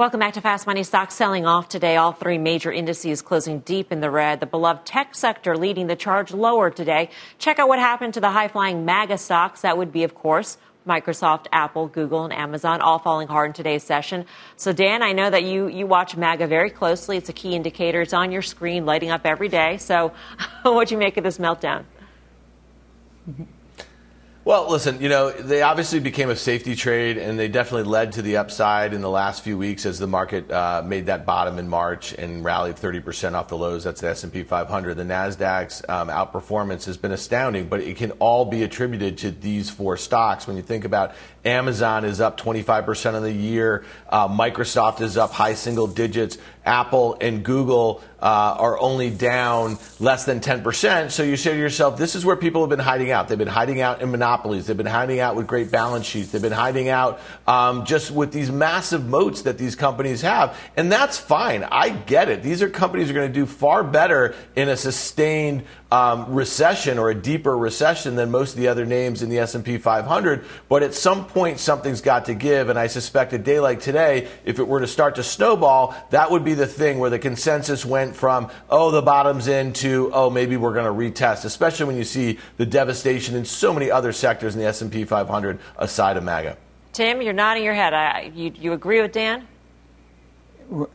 [0.00, 0.82] Welcome back to Fast Money.
[0.82, 1.96] Stocks selling off today.
[1.96, 4.40] All three major indices closing deep in the red.
[4.40, 7.10] The beloved tech sector leading the charge lower today.
[7.36, 9.60] Check out what happened to the high flying MAGA stocks.
[9.60, 13.82] That would be, of course, Microsoft, Apple, Google, and Amazon, all falling hard in today's
[13.82, 14.24] session.
[14.56, 17.16] So, Dan, I know that you, you watch MAGA very closely.
[17.16, 18.00] It's a key indicator.
[18.00, 19.76] It's on your screen, lighting up every day.
[19.78, 20.12] So,
[20.62, 21.84] what do you make of this meltdown?
[23.28, 23.42] Mm-hmm.
[24.42, 28.22] Well, listen, you know, they obviously became a safety trade, and they definitely led to
[28.22, 31.68] the upside in the last few weeks as the market uh, made that bottom in
[31.68, 33.84] March and rallied 30% off the lows.
[33.84, 34.94] That's the S&P 500.
[34.94, 39.68] The Nasdaq's um, outperformance has been astounding, but it can all be attributed to these
[39.68, 40.46] four stocks.
[40.46, 41.12] When you think about
[41.44, 47.16] Amazon is up 25% of the year, uh, Microsoft is up high single digits, Apple
[47.20, 51.10] and Google uh, are only down less than 10%.
[51.10, 53.28] So you say to yourself, this is where people have been hiding out.
[53.28, 54.66] They've been hiding out in monopolies.
[54.66, 56.30] They've been hiding out with great balance sheets.
[56.30, 60.56] They've been hiding out um, just with these massive moats that these companies have.
[60.76, 61.64] And that's fine.
[61.64, 62.42] I get it.
[62.42, 66.98] These are companies that are going to do far better in a sustained um, recession
[66.98, 70.44] or a deeper recession than most of the other names in the S&P 500.
[70.68, 72.68] But at some point, something's got to give.
[72.68, 76.30] And I suspect a day like today, if it were to start to snowball, that
[76.30, 80.30] would be the thing where the consensus went from, oh, the bottom's in to, oh,
[80.30, 80.90] maybe we're going to
[81.20, 85.04] retest, especially when you see the devastation in so many other sectors in the S&P
[85.04, 86.56] 500 aside of MAGA.
[86.92, 87.94] Tim, you're nodding your head.
[87.94, 89.46] I, you, you agree with Dan?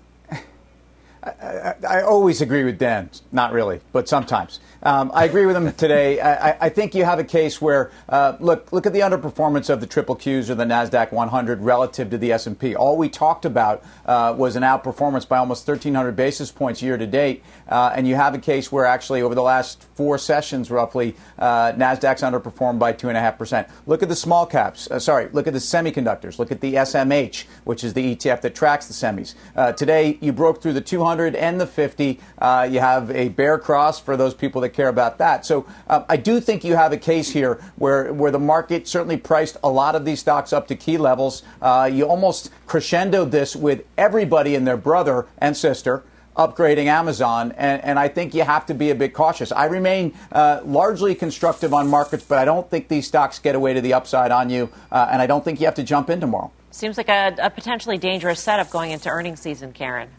[1.23, 3.09] I, I, always agree with Dan.
[3.31, 4.59] Not really, but sometimes.
[4.85, 6.21] Um, I agree with him today.
[6.21, 9.81] I, I, think you have a case where uh, look look at the underperformance of
[9.81, 12.75] the triple Qs or the Nasdaq 100 relative to the S&P.
[12.75, 17.07] All we talked about uh, was an outperformance by almost 1,300 basis points year to
[17.07, 21.15] date, uh, and you have a case where actually over the last four sessions, roughly,
[21.39, 23.67] uh, Nasdaq's underperformed by two and a half percent.
[23.87, 24.87] Look at the small caps.
[24.91, 26.37] Uh, sorry, look at the semiconductors.
[26.37, 29.33] Look at the SMH, which is the ETF that tracks the semis.
[29.55, 32.05] Uh, today, you broke through the 200 and the 50.
[32.05, 35.45] you have a bear cross for those people that care about that.
[35.45, 39.17] So um, I do think you have a case here where, where the market certainly
[39.17, 41.43] priced a lot of these stocks up to key levels.
[41.61, 46.03] Uh, you almost crescendoed this with everybody and their brother and sister
[46.35, 49.53] upgrading Amazon, and, and, I think you have to be a bit cautious.
[49.53, 53.73] I remain uh, largely constructive on markets, but I don't think these stocks get away
[53.73, 56.19] to the upside on you, uh, and I don't think you have to jump in
[56.19, 56.51] tomorrow.
[56.71, 60.09] Seems like a, a potentially dangerous setup going into earnings season, Karen.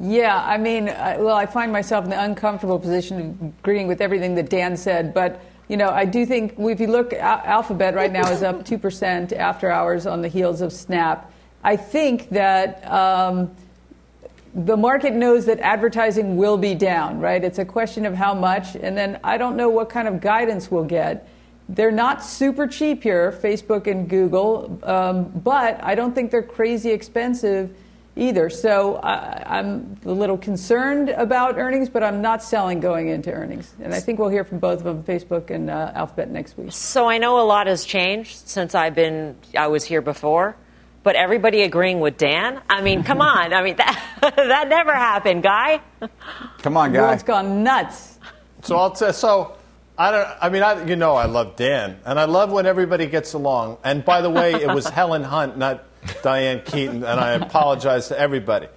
[0.00, 4.00] Yeah, I mean, I, well, I find myself in the uncomfortable position of agreeing with
[4.00, 8.12] everything that Dan said, but you know, I do think if you look, Alphabet right
[8.12, 11.30] now is up two percent after hours on the heels of Snap.
[11.62, 12.88] I think that.
[12.90, 13.54] Um,
[14.54, 17.44] the market knows that advertising will be down, right?
[17.44, 20.70] It's a question of how much, and then I don't know what kind of guidance
[20.70, 21.28] we'll get.
[21.68, 26.90] They're not super cheap here, Facebook and Google, um, but I don't think they're crazy
[26.90, 27.76] expensive
[28.18, 28.50] either.
[28.50, 33.72] So I, am a little concerned about earnings, but I'm not selling going into earnings.
[33.80, 36.72] And I think we'll hear from both of them, Facebook and uh, Alphabet, next week.
[36.72, 40.56] So I know a lot has changed since I've been I was here before.
[41.04, 42.60] But everybody agreeing with Dan?
[42.68, 43.54] I mean, come on.
[43.54, 45.80] I mean, that, that never happened, guy.
[46.58, 47.00] Come on, guy.
[47.00, 48.18] World's gone nuts.
[48.62, 49.56] So I'll t- so
[49.96, 50.28] I don't.
[50.40, 53.78] I mean, I, you know, I love Dan, and I love when everybody gets along.
[53.82, 55.84] And by the way, it was Helen Hunt, not
[56.22, 58.68] Diane Keaton, and I apologize to everybody.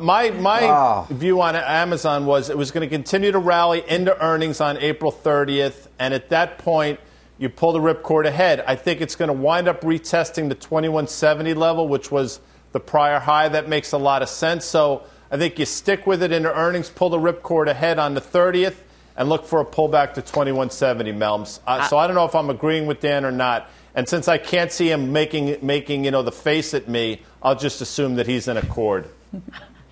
[0.00, 1.06] My my Wow.
[1.10, 5.10] view on Amazon was it was going to continue to rally into earnings on April
[5.10, 7.00] 30th, and at that point,
[7.38, 8.62] you pull the ripcord ahead.
[8.66, 12.38] I think it's going to wind up retesting the 2170 level, which was
[12.72, 13.48] the prior high.
[13.48, 14.64] That makes a lot of sense.
[14.64, 18.20] So I think you stick with it into earnings, pull the ripcord ahead on the
[18.20, 18.76] 30th,
[19.16, 21.58] and look for a pullback to 2170, Melms.
[21.66, 23.68] Uh, so I don't know if I'm agreeing with Dan or not.
[23.94, 27.56] And since I can't see him making making you know the face at me, I'll
[27.56, 29.08] just assume that he's in accord.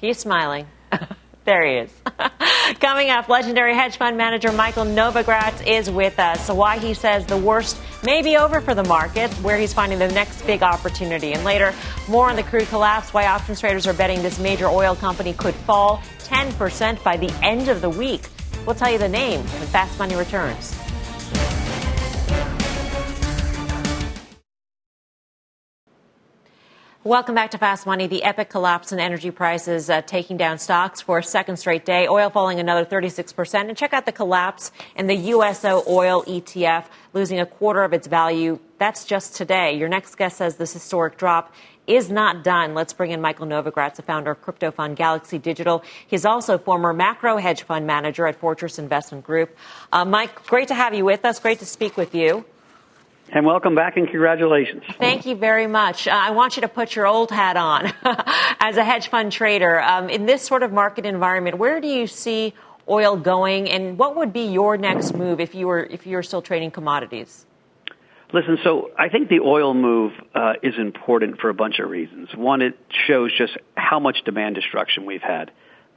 [0.01, 0.69] He's smiling.
[1.45, 1.93] there he is.
[2.81, 6.47] Coming up, legendary hedge fund manager Michael Novogratz is with us.
[6.47, 9.99] So why he says the worst may be over for the market, where he's finding
[9.99, 11.33] the next big opportunity.
[11.33, 11.75] And later,
[12.09, 15.55] more on the crude collapse, why options traders are betting this major oil company could
[15.55, 18.29] fall 10% by the end of the week.
[18.65, 20.77] We'll tell you the name when Fast Money returns.
[27.09, 28.07] Welcome back to Fast Money.
[28.07, 32.07] The epic collapse in energy prices uh, taking down stocks for a second straight day.
[32.07, 33.67] Oil falling another 36%.
[33.67, 38.07] And check out the collapse in the USO oil ETF, losing a quarter of its
[38.07, 38.59] value.
[38.77, 39.79] That's just today.
[39.79, 41.55] Your next guest says this historic drop
[41.87, 42.75] is not done.
[42.75, 45.83] Let's bring in Michael Novogratz, the founder of crypto fund Galaxy Digital.
[46.09, 49.57] He's also former macro hedge fund manager at Fortress Investment Group.
[49.91, 51.41] Uh, Mike, great to have you with us.
[51.41, 52.45] Great to speak with you.
[53.31, 54.83] And welcome back and congratulations.
[54.99, 56.09] Thank you very much.
[56.09, 57.93] Uh, I want you to put your old hat on
[58.61, 59.83] as a hedge fund trader.
[59.83, 62.55] Um, in this sort of market environment, where do you see
[62.89, 66.23] oil going, and what would be your next move if you were if you were
[66.23, 67.45] still trading commodities?
[68.33, 72.29] Listen, so I think the oil move uh, is important for a bunch of reasons.
[72.35, 75.51] One, it shows just how much demand destruction we've had,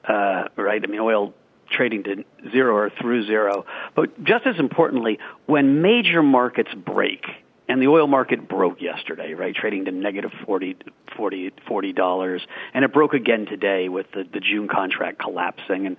[0.06, 0.82] uh, right?
[0.84, 1.34] I mean, oil
[1.72, 3.66] trading to zero or through zero.
[3.96, 7.26] But just as importantly, when major markets break,
[7.72, 9.56] and the oil market broke yesterday, right?
[9.56, 10.76] Trading to negative 40,
[11.16, 12.42] 40, 40 dollars.
[12.74, 15.96] And it broke again today with the, the June contract collapsing and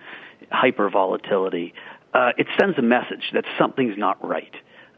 [0.50, 1.72] hyper volatility.
[2.12, 4.52] Uh, it sends a message that something's not right.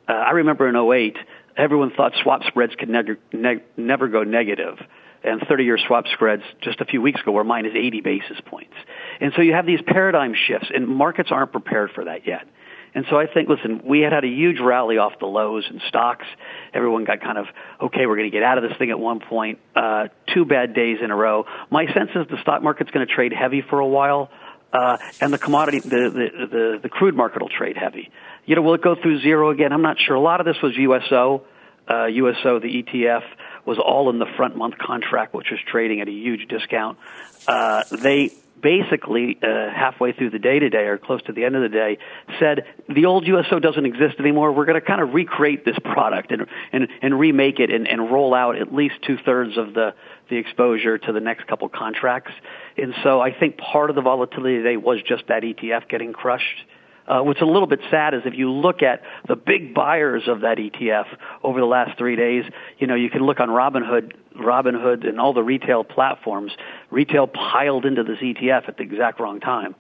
[0.09, 1.17] Uh, I remember in 08,
[1.57, 4.79] everyone thought swap spreads could never, ne- never go negative
[5.25, 8.75] and 30-year swap spreads just a few weeks ago were minus 80 basis points.
[9.21, 12.47] And so you have these paradigm shifts, and markets aren't prepared for that yet.
[12.95, 15.81] And so I think, listen, we had had a huge rally off the lows in
[15.89, 16.27] stocks.
[16.73, 17.47] Everyone got kind of,
[17.81, 19.59] okay, we're going to get out of this thing at one point.
[19.75, 21.45] Uh, two bad days in a row.
[21.71, 24.31] My sense is the stock market's going to trade heavy for a while.
[24.73, 28.11] Uh, and the commodity, the, the, the, the crude market will trade heavy.
[28.45, 29.73] You know, will it go through zero again?
[29.73, 30.15] I'm not sure.
[30.15, 31.43] A lot of this was USO,
[31.89, 33.23] uh, USO, the ETF
[33.67, 36.99] was all in the front month contract, which was trading at a huge discount.
[37.47, 41.61] Uh, they basically uh, halfway through the day today or close to the end of
[41.61, 41.99] the day
[42.41, 44.53] said the old USO doesn't exist anymore.
[44.53, 48.11] We're going to kind of recreate this product and and, and remake it and, and
[48.11, 49.95] roll out at least two thirds of the
[50.31, 52.33] the exposure to the next couple contracts.
[52.79, 56.65] And so I think part of the volatility today was just that ETF getting crushed.
[57.07, 60.41] Uh, what's a little bit sad is if you look at the big buyers of
[60.41, 61.05] that ETF
[61.43, 62.45] over the last three days,
[62.79, 66.53] you know, you can look on Robinhood, Robinhood and all the retail platforms.
[66.91, 69.75] Retail piled into this ETF at the exact wrong time.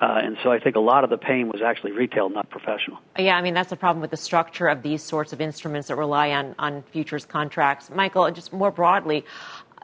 [0.00, 2.98] Uh, and so I think a lot of the pain was actually retail, not professional.
[3.16, 5.94] Yeah, I mean, that's the problem with the structure of these sorts of instruments that
[5.94, 7.90] rely on, on futures contracts.
[7.90, 9.24] Michael, just more broadly,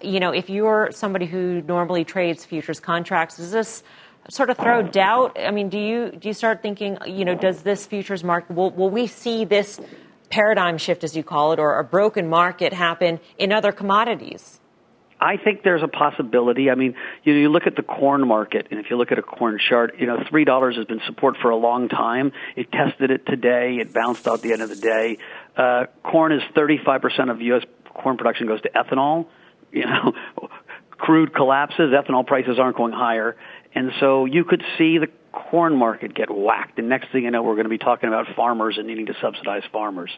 [0.03, 3.85] you know, if you're somebody who normally trades futures contracts, is this
[4.31, 5.37] sort of throw doubt?
[5.38, 8.71] I mean, do you do you start thinking, you know, does this futures market will
[8.71, 9.81] will we see this
[10.31, 14.61] paradigm shift, as you call it, or a broken market happen in other commodities?
[15.23, 16.71] I think there's a possibility.
[16.71, 19.19] I mean, you know, you look at the corn market, and if you look at
[19.19, 22.33] a corn chart, you know, three dollars has been support for a long time.
[22.57, 23.77] It tested it today.
[23.81, 25.19] It bounced out the end of the day.
[25.57, 27.64] Uh, corn is 35% of U.S.
[27.85, 29.27] corn production goes to ethanol.
[29.73, 30.14] You know,
[30.90, 33.37] crude collapses, ethanol prices aren't going higher,
[33.75, 36.79] and so you could see the corn market get whacked.
[36.79, 39.15] And next thing you know, we're going to be talking about farmers and needing to
[39.21, 40.11] subsidize farmers.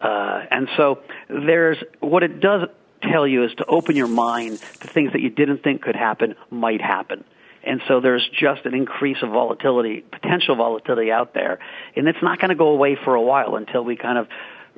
[0.00, 2.68] Uh, and so there's what it does
[3.02, 6.34] tell you is to open your mind to things that you didn't think could happen
[6.50, 7.24] might happen.
[7.62, 11.58] And so there's just an increase of volatility, potential volatility out there.
[11.96, 14.28] And it's not going to go away for a while until we kind of,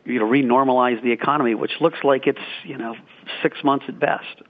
[0.04, 2.94] you know, renormalize the economy, which looks like it's, you know,
[3.42, 4.42] six months at best.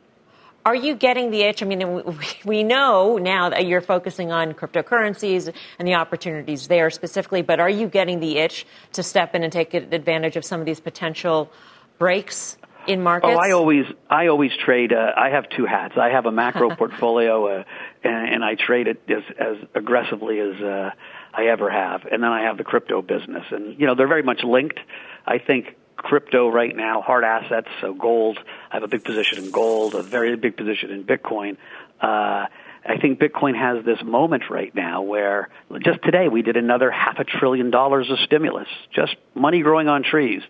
[0.66, 1.62] Are you getting the itch?
[1.62, 7.42] I mean, we know now that you're focusing on cryptocurrencies and the opportunities there specifically,
[7.42, 10.66] but are you getting the itch to step in and take advantage of some of
[10.66, 11.52] these potential
[11.98, 12.56] breaks
[12.88, 13.34] in markets?
[13.36, 14.92] Oh, I always, I always trade.
[14.92, 15.94] Uh, I have two hats.
[15.96, 17.64] I have a macro portfolio, uh,
[18.02, 20.90] and, and I trade it as, as aggressively as uh,
[21.32, 22.06] I ever have.
[22.10, 23.44] And then I have the crypto business.
[23.52, 24.80] And, you know, they're very much linked.
[25.24, 28.38] I think crypto right now, hard assets, so gold,
[28.70, 31.56] I have a big position in gold, a very big position in Bitcoin.
[32.00, 32.46] Uh,
[32.88, 35.48] I think Bitcoin has this moment right now where
[35.84, 40.02] just today we did another half a trillion dollars of stimulus, just money growing on
[40.04, 40.42] trees.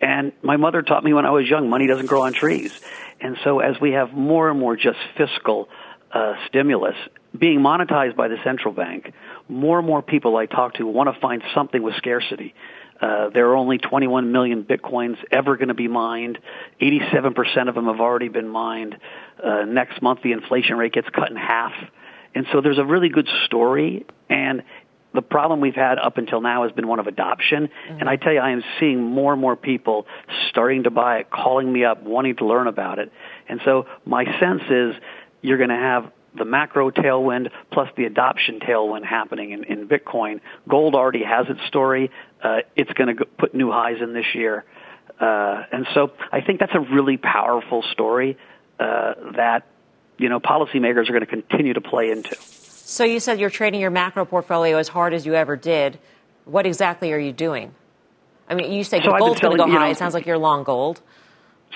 [0.00, 2.78] And my mother taught me when I was young, money doesn't grow on trees.
[3.20, 5.68] And so as we have more and more just fiscal
[6.12, 6.96] uh, stimulus
[7.36, 9.12] being monetized by the central bank,
[9.48, 12.54] more and more people I talk to want to find something with scarcity.
[13.00, 16.38] Uh, there are only 21 million bitcoins ever going to be mined.
[16.80, 18.96] 87% of them have already been mined.
[19.42, 21.72] Uh, next month, the inflation rate gets cut in half.
[22.34, 24.06] And so there's a really good story.
[24.28, 24.62] And
[25.12, 27.68] the problem we've had up until now has been one of adoption.
[27.68, 28.00] Mm-hmm.
[28.00, 30.06] And I tell you, I am seeing more and more people
[30.48, 33.12] starting to buy it, calling me up, wanting to learn about it.
[33.48, 34.94] And so my sense is
[35.40, 40.40] you're going to have the macro tailwind plus the adoption tailwind happening in, in Bitcoin.
[40.68, 42.10] Gold already has its story.
[42.44, 44.64] Uh, it's going to put new highs in this year.
[45.18, 48.36] Uh, and so I think that's a really powerful story
[48.78, 49.66] uh, that,
[50.18, 52.36] you know, policymakers are going to continue to play into.
[52.36, 55.98] So you said you're trading your macro portfolio as hard as you ever did.
[56.44, 57.74] What exactly are you doing?
[58.46, 59.86] I mean, you say so gold's going to go high.
[59.86, 61.00] Know, it sounds like you're long gold.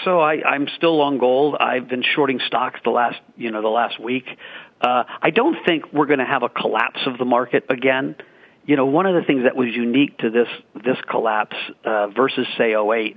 [0.04, 1.56] So I, I'm still long gold.
[1.58, 4.26] I've been shorting stocks the last, you know, the last week.
[4.80, 8.14] Uh, I don't think we're going to have a collapse of the market again.
[8.68, 12.46] You know, one of the things that was unique to this this collapse uh, versus
[12.58, 13.16] say 08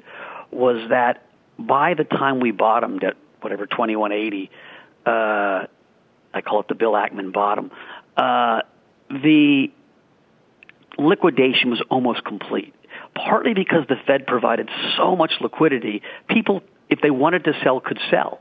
[0.50, 1.26] was that
[1.60, 4.50] by the time we bottomed at whatever 2180,
[5.06, 5.10] uh,
[6.34, 7.70] I call it the Bill Ackman bottom,
[8.16, 8.62] uh,
[9.10, 9.72] the
[10.98, 12.74] liquidation was almost complete
[13.16, 18.00] partly because the Fed provided so much liquidity, people, if they wanted to sell, could
[18.10, 18.40] sell.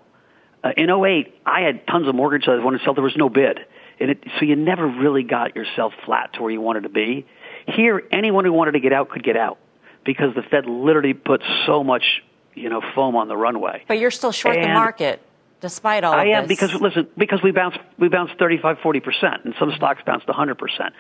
[0.63, 2.95] Uh, in 08, I had tons of mortgage that I wanted to sell.
[2.95, 3.61] There was no bid.
[4.01, 7.27] And it, so you never really got yourself flat to where you wanted to be.
[7.67, 9.59] Here, anyone who wanted to get out could get out
[10.05, 12.23] because the Fed literally put so much,
[12.55, 13.85] you know, foam on the runway.
[13.87, 15.23] But you're still short and, the market
[15.61, 19.55] despite all I am because listen, because we bounced we bounced 35 40 percent, and
[19.59, 20.95] some stocks bounced 100 percent.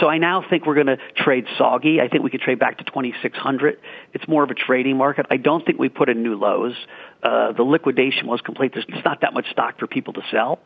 [0.00, 2.00] So I now think we're going to trade soggy.
[2.00, 3.78] I think we could trade back to 2600.
[4.12, 5.26] It's more of a trading market.
[5.30, 6.74] I don't think we put in new lows.
[7.22, 8.72] Uh, the liquidation was complete.
[8.74, 10.60] There's not that much stock for people to sell,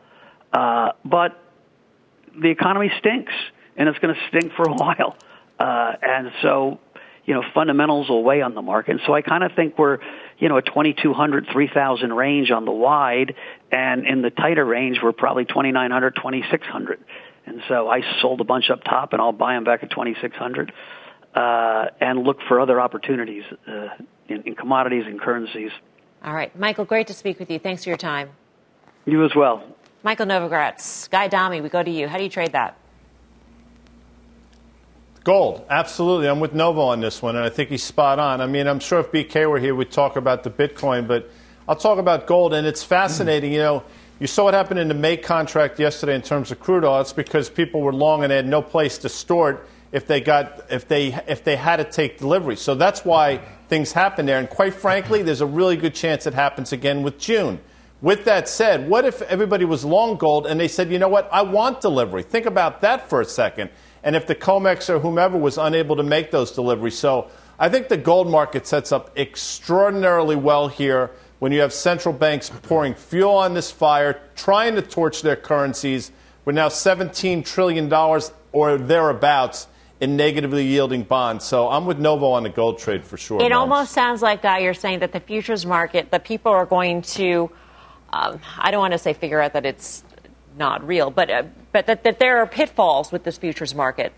[0.53, 1.41] uh, but
[2.39, 3.33] the economy stinks,
[3.77, 5.15] and it's going to stink for a while.
[5.59, 6.79] Uh, and so,
[7.25, 8.91] you know, fundamentals will weigh on the market.
[8.91, 9.99] And so I kind of think we're
[10.39, 13.35] you know, a 2200, 3000 range on the wide,
[13.71, 16.99] and in the tighter range, we're probably 2900, 2600.
[17.45, 20.71] And so I sold a bunch up top, and I'll buy them back at 2600,
[21.35, 23.89] uh, and look for other opportunities uh,
[24.27, 25.71] in, in commodities and currencies.
[26.23, 27.59] All right, Michael, great to speak with you.
[27.59, 28.29] Thanks for your time.
[29.05, 29.63] You as well.
[30.01, 32.07] Michael Novogratz, Guy Adami, we go to you.
[32.07, 32.77] How do you trade that?
[35.25, 36.29] Gold, absolutely.
[36.29, 38.39] I'm with Novo on this one, and I think he's spot on.
[38.39, 41.29] I mean, I'm sure if BK were here, we'd talk about the Bitcoin, but
[41.67, 43.51] I'll talk about gold, and it's fascinating.
[43.51, 43.83] You know,
[44.21, 47.01] you saw what happened in the May contract yesterday in terms of crude oil.
[47.01, 49.59] It's because people were long and they had no place to store it
[49.91, 52.55] if they got if they if they had to take delivery.
[52.55, 54.39] So that's why things happen there.
[54.39, 57.59] And quite frankly, there's a really good chance it happens again with June.
[58.01, 61.27] With that said, what if everybody was long gold and they said, you know what,
[61.33, 62.23] I want delivery?
[62.23, 63.69] Think about that for a second
[64.03, 66.97] and if the COMEX or whomever was unable to make those deliveries.
[66.97, 72.13] So I think the gold market sets up extraordinarily well here when you have central
[72.13, 76.11] banks pouring fuel on this fire, trying to torch their currencies.
[76.45, 77.91] We're now $17 trillion
[78.51, 79.67] or thereabouts
[79.99, 81.43] in negatively yielding bonds.
[81.43, 83.41] So I'm with Novo on the gold trade for sure.
[83.41, 87.01] It almost sounds like, Guy, you're saying that the futures market, the people are going
[87.01, 87.51] to,
[88.11, 90.03] um, I don't want to say figure out that it's
[90.57, 94.13] not real, but uh, but that, that there are pitfalls with this futures market,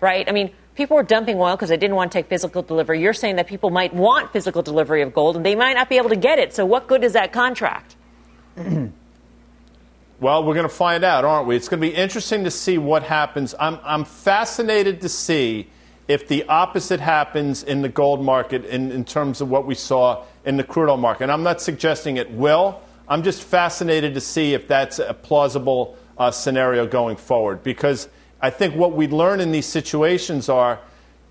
[0.00, 0.28] right?
[0.28, 3.00] I mean, people were dumping oil because they didn't want to take physical delivery.
[3.00, 5.96] You're saying that people might want physical delivery of gold and they might not be
[5.96, 6.54] able to get it.
[6.54, 7.96] So, what good is that contract?
[8.56, 11.56] well, we're going to find out, aren't we?
[11.56, 13.54] It's going to be interesting to see what happens.
[13.58, 15.68] I'm, I'm fascinated to see
[16.08, 20.24] if the opposite happens in the gold market in, in terms of what we saw
[20.44, 21.24] in the crude oil market.
[21.24, 22.80] And I'm not suggesting it will.
[23.12, 28.08] I'm just fascinated to see if that's a plausible uh, scenario going forward because
[28.40, 30.80] I think what we learn in these situations are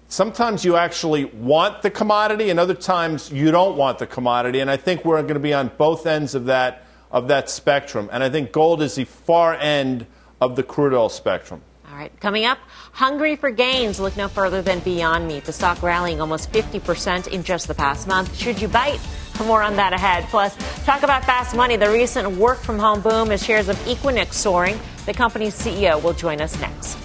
[0.07, 4.69] sometimes you actually want the commodity and other times you don't want the commodity and
[4.69, 8.23] I think we're going to be on both ends of that of that spectrum and
[8.23, 10.05] I think gold is the far end
[10.39, 11.63] of the crude oil spectrum.
[11.89, 12.59] All right, coming up,
[12.91, 13.99] hungry for gains.
[13.99, 15.45] Look no further than Beyond Meat.
[15.45, 18.37] The stock rallying almost 50% in just the past month.
[18.37, 19.01] Should you bite?
[19.45, 20.25] More on that ahead.
[20.29, 21.75] Plus, talk about fast money.
[21.75, 24.79] The recent work from home boom is shares of Equinix soaring.
[25.05, 26.97] The company's CEO will join us next.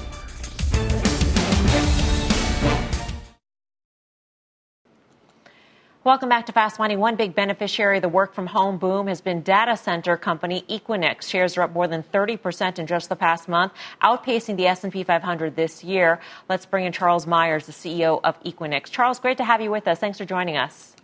[6.05, 6.95] Welcome back to Fast Money.
[6.95, 11.23] One big beneficiary of the work from home boom has been data center company Equinix.
[11.23, 13.73] Shares are up more than 30% in just the past month,
[14.03, 16.21] outpacing the S&P 500 this year.
[16.49, 18.85] Let's bring in Charles Meyers, the CEO of Equinix.
[18.85, 19.99] Charles, great to have you with us.
[19.99, 20.96] Thanks for joining us.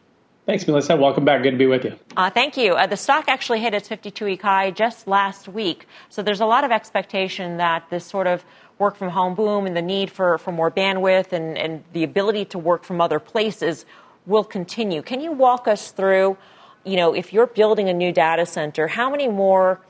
[0.44, 0.96] Thanks, Melissa.
[0.96, 1.44] Welcome back.
[1.44, 1.96] Good to be with you.
[2.16, 2.74] Uh, thank you.
[2.74, 5.86] Uh, the stock actually hit its 52 week high just last week.
[6.08, 8.44] So there's a lot of expectation that this sort of
[8.76, 12.46] work from home boom and the need for, for more bandwidth and, and the ability
[12.46, 13.86] to work from other places
[14.26, 15.00] will continue.
[15.00, 16.36] Can you walk us through,
[16.84, 19.80] you know, if you're building a new data center, how many more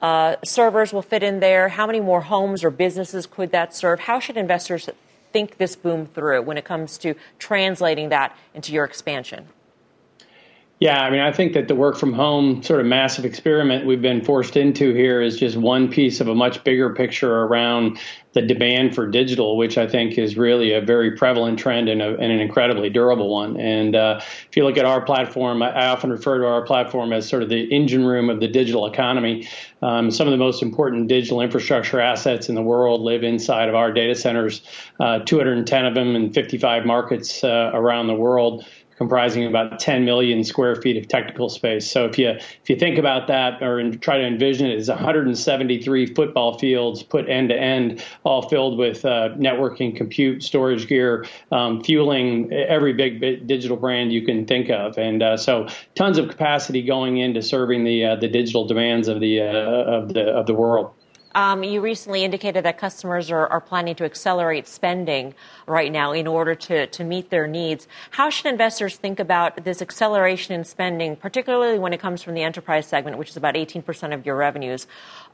[0.00, 1.68] uh, servers will fit in there?
[1.68, 4.00] How many more homes or businesses could that serve?
[4.00, 4.88] How should investors
[5.30, 9.46] think this boom through when it comes to translating that into your expansion?
[10.80, 14.00] Yeah, I mean, I think that the work from home sort of massive experiment we've
[14.00, 17.98] been forced into here is just one piece of a much bigger picture around
[18.32, 22.14] the demand for digital, which I think is really a very prevalent trend and, a,
[22.14, 23.58] and an incredibly durable one.
[23.58, 27.28] And uh, if you look at our platform, I, often refer to our platform as
[27.28, 29.48] sort of the engine room of the digital economy.
[29.82, 33.74] Um, some of the most important digital infrastructure assets in the world live inside of
[33.74, 34.62] our data centers,
[35.00, 38.64] uh, 210 of them in 55 markets uh, around the world
[39.00, 41.90] comprising about 10 million square feet of technical space.
[41.90, 46.14] So if you if you think about that or try to envision it as 173
[46.14, 51.82] football fields put end to end, all filled with uh, networking, compute, storage gear, um,
[51.82, 56.82] fueling every big digital brand you can think of, and uh, so tons of capacity
[56.82, 60.52] going into serving the uh, the digital demands of the uh, of the of the
[60.52, 60.92] world.
[61.34, 65.34] Um, you recently indicated that customers are, are, planning to accelerate spending
[65.66, 67.86] right now in order to, to meet their needs.
[68.10, 72.42] How should investors think about this acceleration in spending, particularly when it comes from the
[72.42, 74.88] enterprise segment, which is about 18% of your revenues,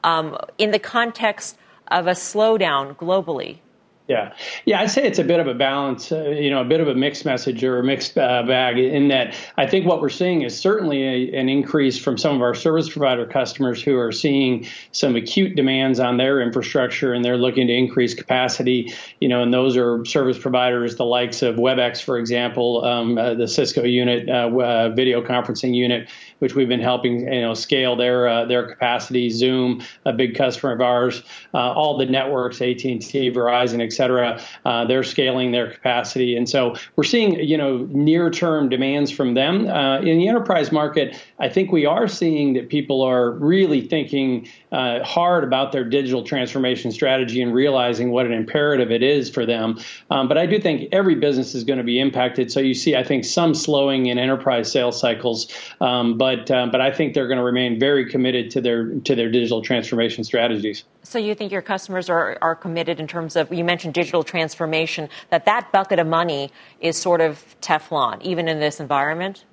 [0.05, 1.57] um, in the context
[1.89, 3.61] of a slowdown globally?
[4.09, 4.35] Yeah,
[4.67, 6.87] yeah, I'd say it's a bit of a balance, uh, you know, a bit of
[6.87, 8.79] a mixed message or a mixed uh, bag.
[8.79, 12.41] In that, I think what we're seeing is certainly a, an increase from some of
[12.41, 17.37] our service provider customers who are seeing some acute demands on their infrastructure and they're
[17.37, 18.95] looking to increase capacity.
[19.21, 23.35] You know, and those are service providers, the likes of WebEx, for example, um, uh,
[23.35, 26.09] the Cisco unit, uh, uh, video conferencing unit
[26.39, 29.31] which we've been helping you know scale their uh, their capacity.
[29.31, 31.23] Zoom, a big customer of ours,
[31.55, 32.99] uh, all the networks, AT&T,
[33.31, 38.31] Verizon, et cetera, uh, they're scaling their capacity, and so we're seeing you know near
[38.31, 39.69] term demands from them.
[39.69, 44.49] Uh, in the enterprise market, I think we are seeing that people are really thinking
[44.73, 49.47] uh, hard about their digital transformation strategy and realizing what an imperative it is for
[49.47, 49.79] them.
[50.11, 52.51] Um, but I do think every business is going to be impacted.
[52.53, 55.53] So you see, I think some slowing in enterprise sales cycles.
[55.81, 58.89] Um, but but um, but I think they're going to remain very committed to their
[59.09, 60.83] to their digital transformation strategies.
[61.05, 65.09] So you think your customers are, are committed in terms of you mentioned digital transformation
[65.31, 66.51] that that bucket of money
[66.81, 69.45] is sort of Teflon even in this environment.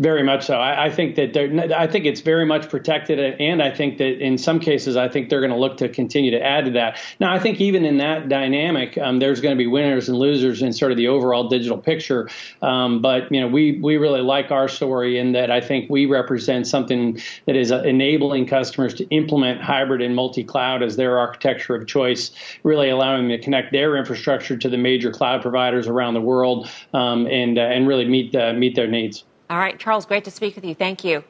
[0.00, 0.54] Very much so.
[0.54, 1.36] I, I think that
[1.76, 5.28] I think it's very much protected, and I think that in some cases, I think
[5.28, 6.98] they're going to look to continue to add to that.
[7.20, 10.62] Now, I think even in that dynamic, um, there's going to be winners and losers
[10.62, 12.30] in sort of the overall digital picture.
[12.62, 16.06] Um, but you know, we we really like our story in that I think we
[16.06, 21.74] represent something that is uh, enabling customers to implement hybrid and multi-cloud as their architecture
[21.74, 22.30] of choice,
[22.62, 26.70] really allowing them to connect their infrastructure to the major cloud providers around the world,
[26.94, 29.24] um, and uh, and really meet uh, meet their needs.
[29.50, 30.76] All right, Charles, great to speak with you.
[30.76, 31.24] Thank you.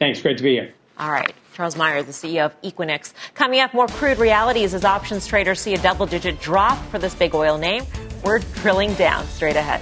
[0.00, 0.20] Thanks.
[0.20, 0.74] Great to be here.
[0.98, 1.32] All right.
[1.54, 3.14] Charles Meyer, the CEO of Equinix.
[3.34, 7.14] Coming up, more crude realities as options traders see a double digit drop for this
[7.14, 7.84] big oil name.
[8.24, 9.80] We're drilling down straight ahead.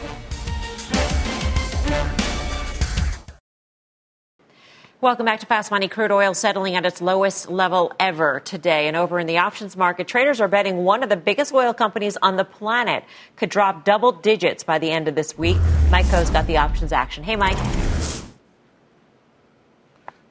[5.05, 5.87] Welcome back to Fast Money.
[5.87, 8.89] Crude oil settling at its lowest level ever today.
[8.89, 12.17] And over in the options market, traders are betting one of the biggest oil companies
[12.23, 13.05] on the planet
[13.37, 15.59] could drop double digits by the end of this week.
[15.91, 17.23] Mike Khouw's got the options action.
[17.23, 17.59] Hey, Mike.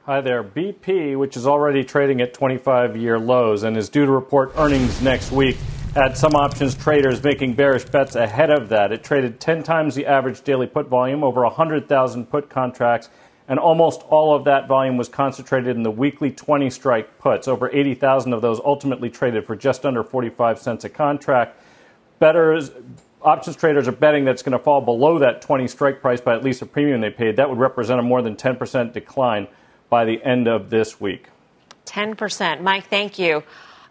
[0.06, 0.42] Hi there.
[0.42, 5.00] BP, which is already trading at 25 year lows and is due to report earnings
[5.00, 5.56] next week,
[5.94, 8.90] had some options traders making bearish bets ahead of that.
[8.90, 13.08] It traded 10 times the average daily put volume, over 100,000 put contracts
[13.48, 17.46] and almost all of that volume was concentrated in the weekly 20 strike puts.
[17.46, 21.60] Over 80,000 of those ultimately traded for just under 45 cents a contract.
[22.18, 22.70] Betters,
[23.20, 26.42] options traders are betting that's going to fall below that 20 strike price by at
[26.42, 27.36] least a premium they paid.
[27.36, 29.46] That would represent a more than 10% decline
[29.90, 31.28] by the end of this week.
[31.86, 32.62] 10%.
[32.62, 33.42] Mike, thank you.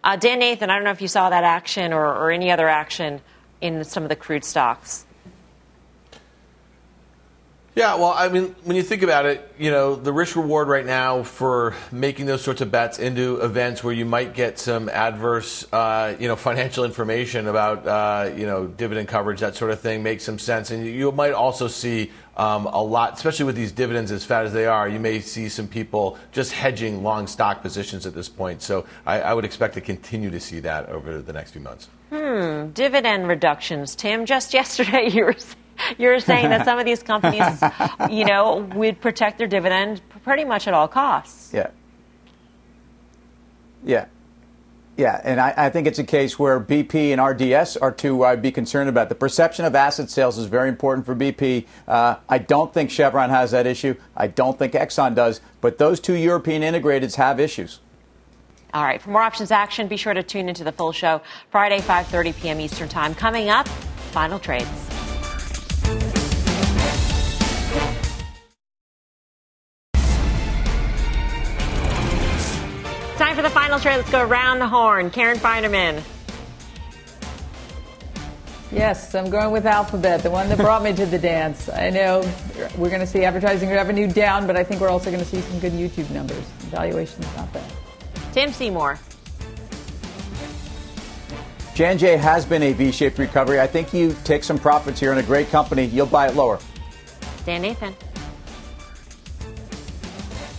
[0.02, 2.68] Uh, Dan Nathan, I don't know if you saw that action or, or any other
[2.68, 3.20] action
[3.60, 5.06] in some of the crude stocks.
[7.76, 10.86] Yeah, well, I mean, when you think about it, you know, the risk reward right
[10.86, 15.66] now for making those sorts of bets into events where you might get some adverse,
[15.72, 20.04] uh, you know, financial information about, uh, you know, dividend coverage, that sort of thing,
[20.04, 20.70] makes some sense.
[20.70, 24.52] And you might also see um, a lot, especially with these dividends as fat as
[24.52, 28.62] they are, you may see some people just hedging long stock positions at this point.
[28.62, 31.88] So I, I would expect to continue to see that over the next few months.
[32.10, 33.96] Hmm, dividend reductions.
[33.96, 35.34] Tim, just yesterday you were
[35.98, 37.62] you're saying that some of these companies,
[38.10, 41.52] you know, would protect their dividend pretty much at all costs.
[41.52, 41.70] Yeah.
[43.84, 44.06] Yeah.
[44.96, 48.40] Yeah, and I, I, think it's a case where BP and RDS are two I'd
[48.40, 49.08] be concerned about.
[49.08, 51.66] The perception of asset sales is very important for BP.
[51.88, 53.96] Uh, I don't think Chevron has that issue.
[54.16, 55.40] I don't think Exxon does.
[55.60, 57.80] But those two European integrateds have issues.
[58.72, 59.02] All right.
[59.02, 62.60] For more options action, be sure to tune into the full show Friday, 5:30 p.m.
[62.60, 63.16] Eastern Time.
[63.16, 63.66] Coming up,
[64.12, 64.93] final trades.
[73.74, 73.96] Final trade.
[73.96, 75.10] Let's go around the horn.
[75.10, 76.00] Karen Finerman.
[78.70, 81.68] Yes, I'm going with Alphabet, the one that brought me to the dance.
[81.68, 82.20] I know
[82.78, 85.40] we're going to see advertising revenue down, but I think we're also going to see
[85.40, 86.44] some good YouTube numbers.
[86.70, 87.68] Valuation's not bad.
[88.32, 88.96] Tim Seymour.
[91.74, 93.60] J&J has been a V-shaped recovery.
[93.60, 95.86] I think you take some profits here in a great company.
[95.86, 96.60] You'll buy it lower.
[97.44, 97.96] Dan Nathan.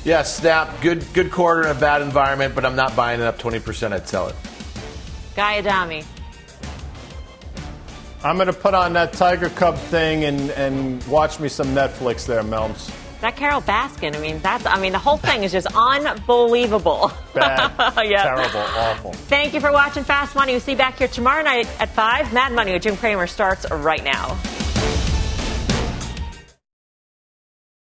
[0.05, 3.39] Yeah, Snap, good good quarter in a bad environment, but I'm not buying it up
[3.39, 3.91] 20%.
[3.91, 4.35] I'd sell it.
[5.35, 6.03] Guy Adami.
[8.23, 12.25] I'm going to put on that Tiger Cub thing and, and watch me some Netflix
[12.25, 12.91] there, Melms.
[13.21, 17.11] That Carole Baskin, I mean, that's, I mean, the whole thing is just unbelievable.
[17.33, 17.71] Bad,
[18.07, 18.23] yep.
[18.23, 19.13] terrible, awful.
[19.13, 20.53] Thank you for watching Fast Money.
[20.53, 22.33] We'll see you back here tomorrow night at 5.
[22.33, 24.37] Mad Money with Jim Cramer starts right now.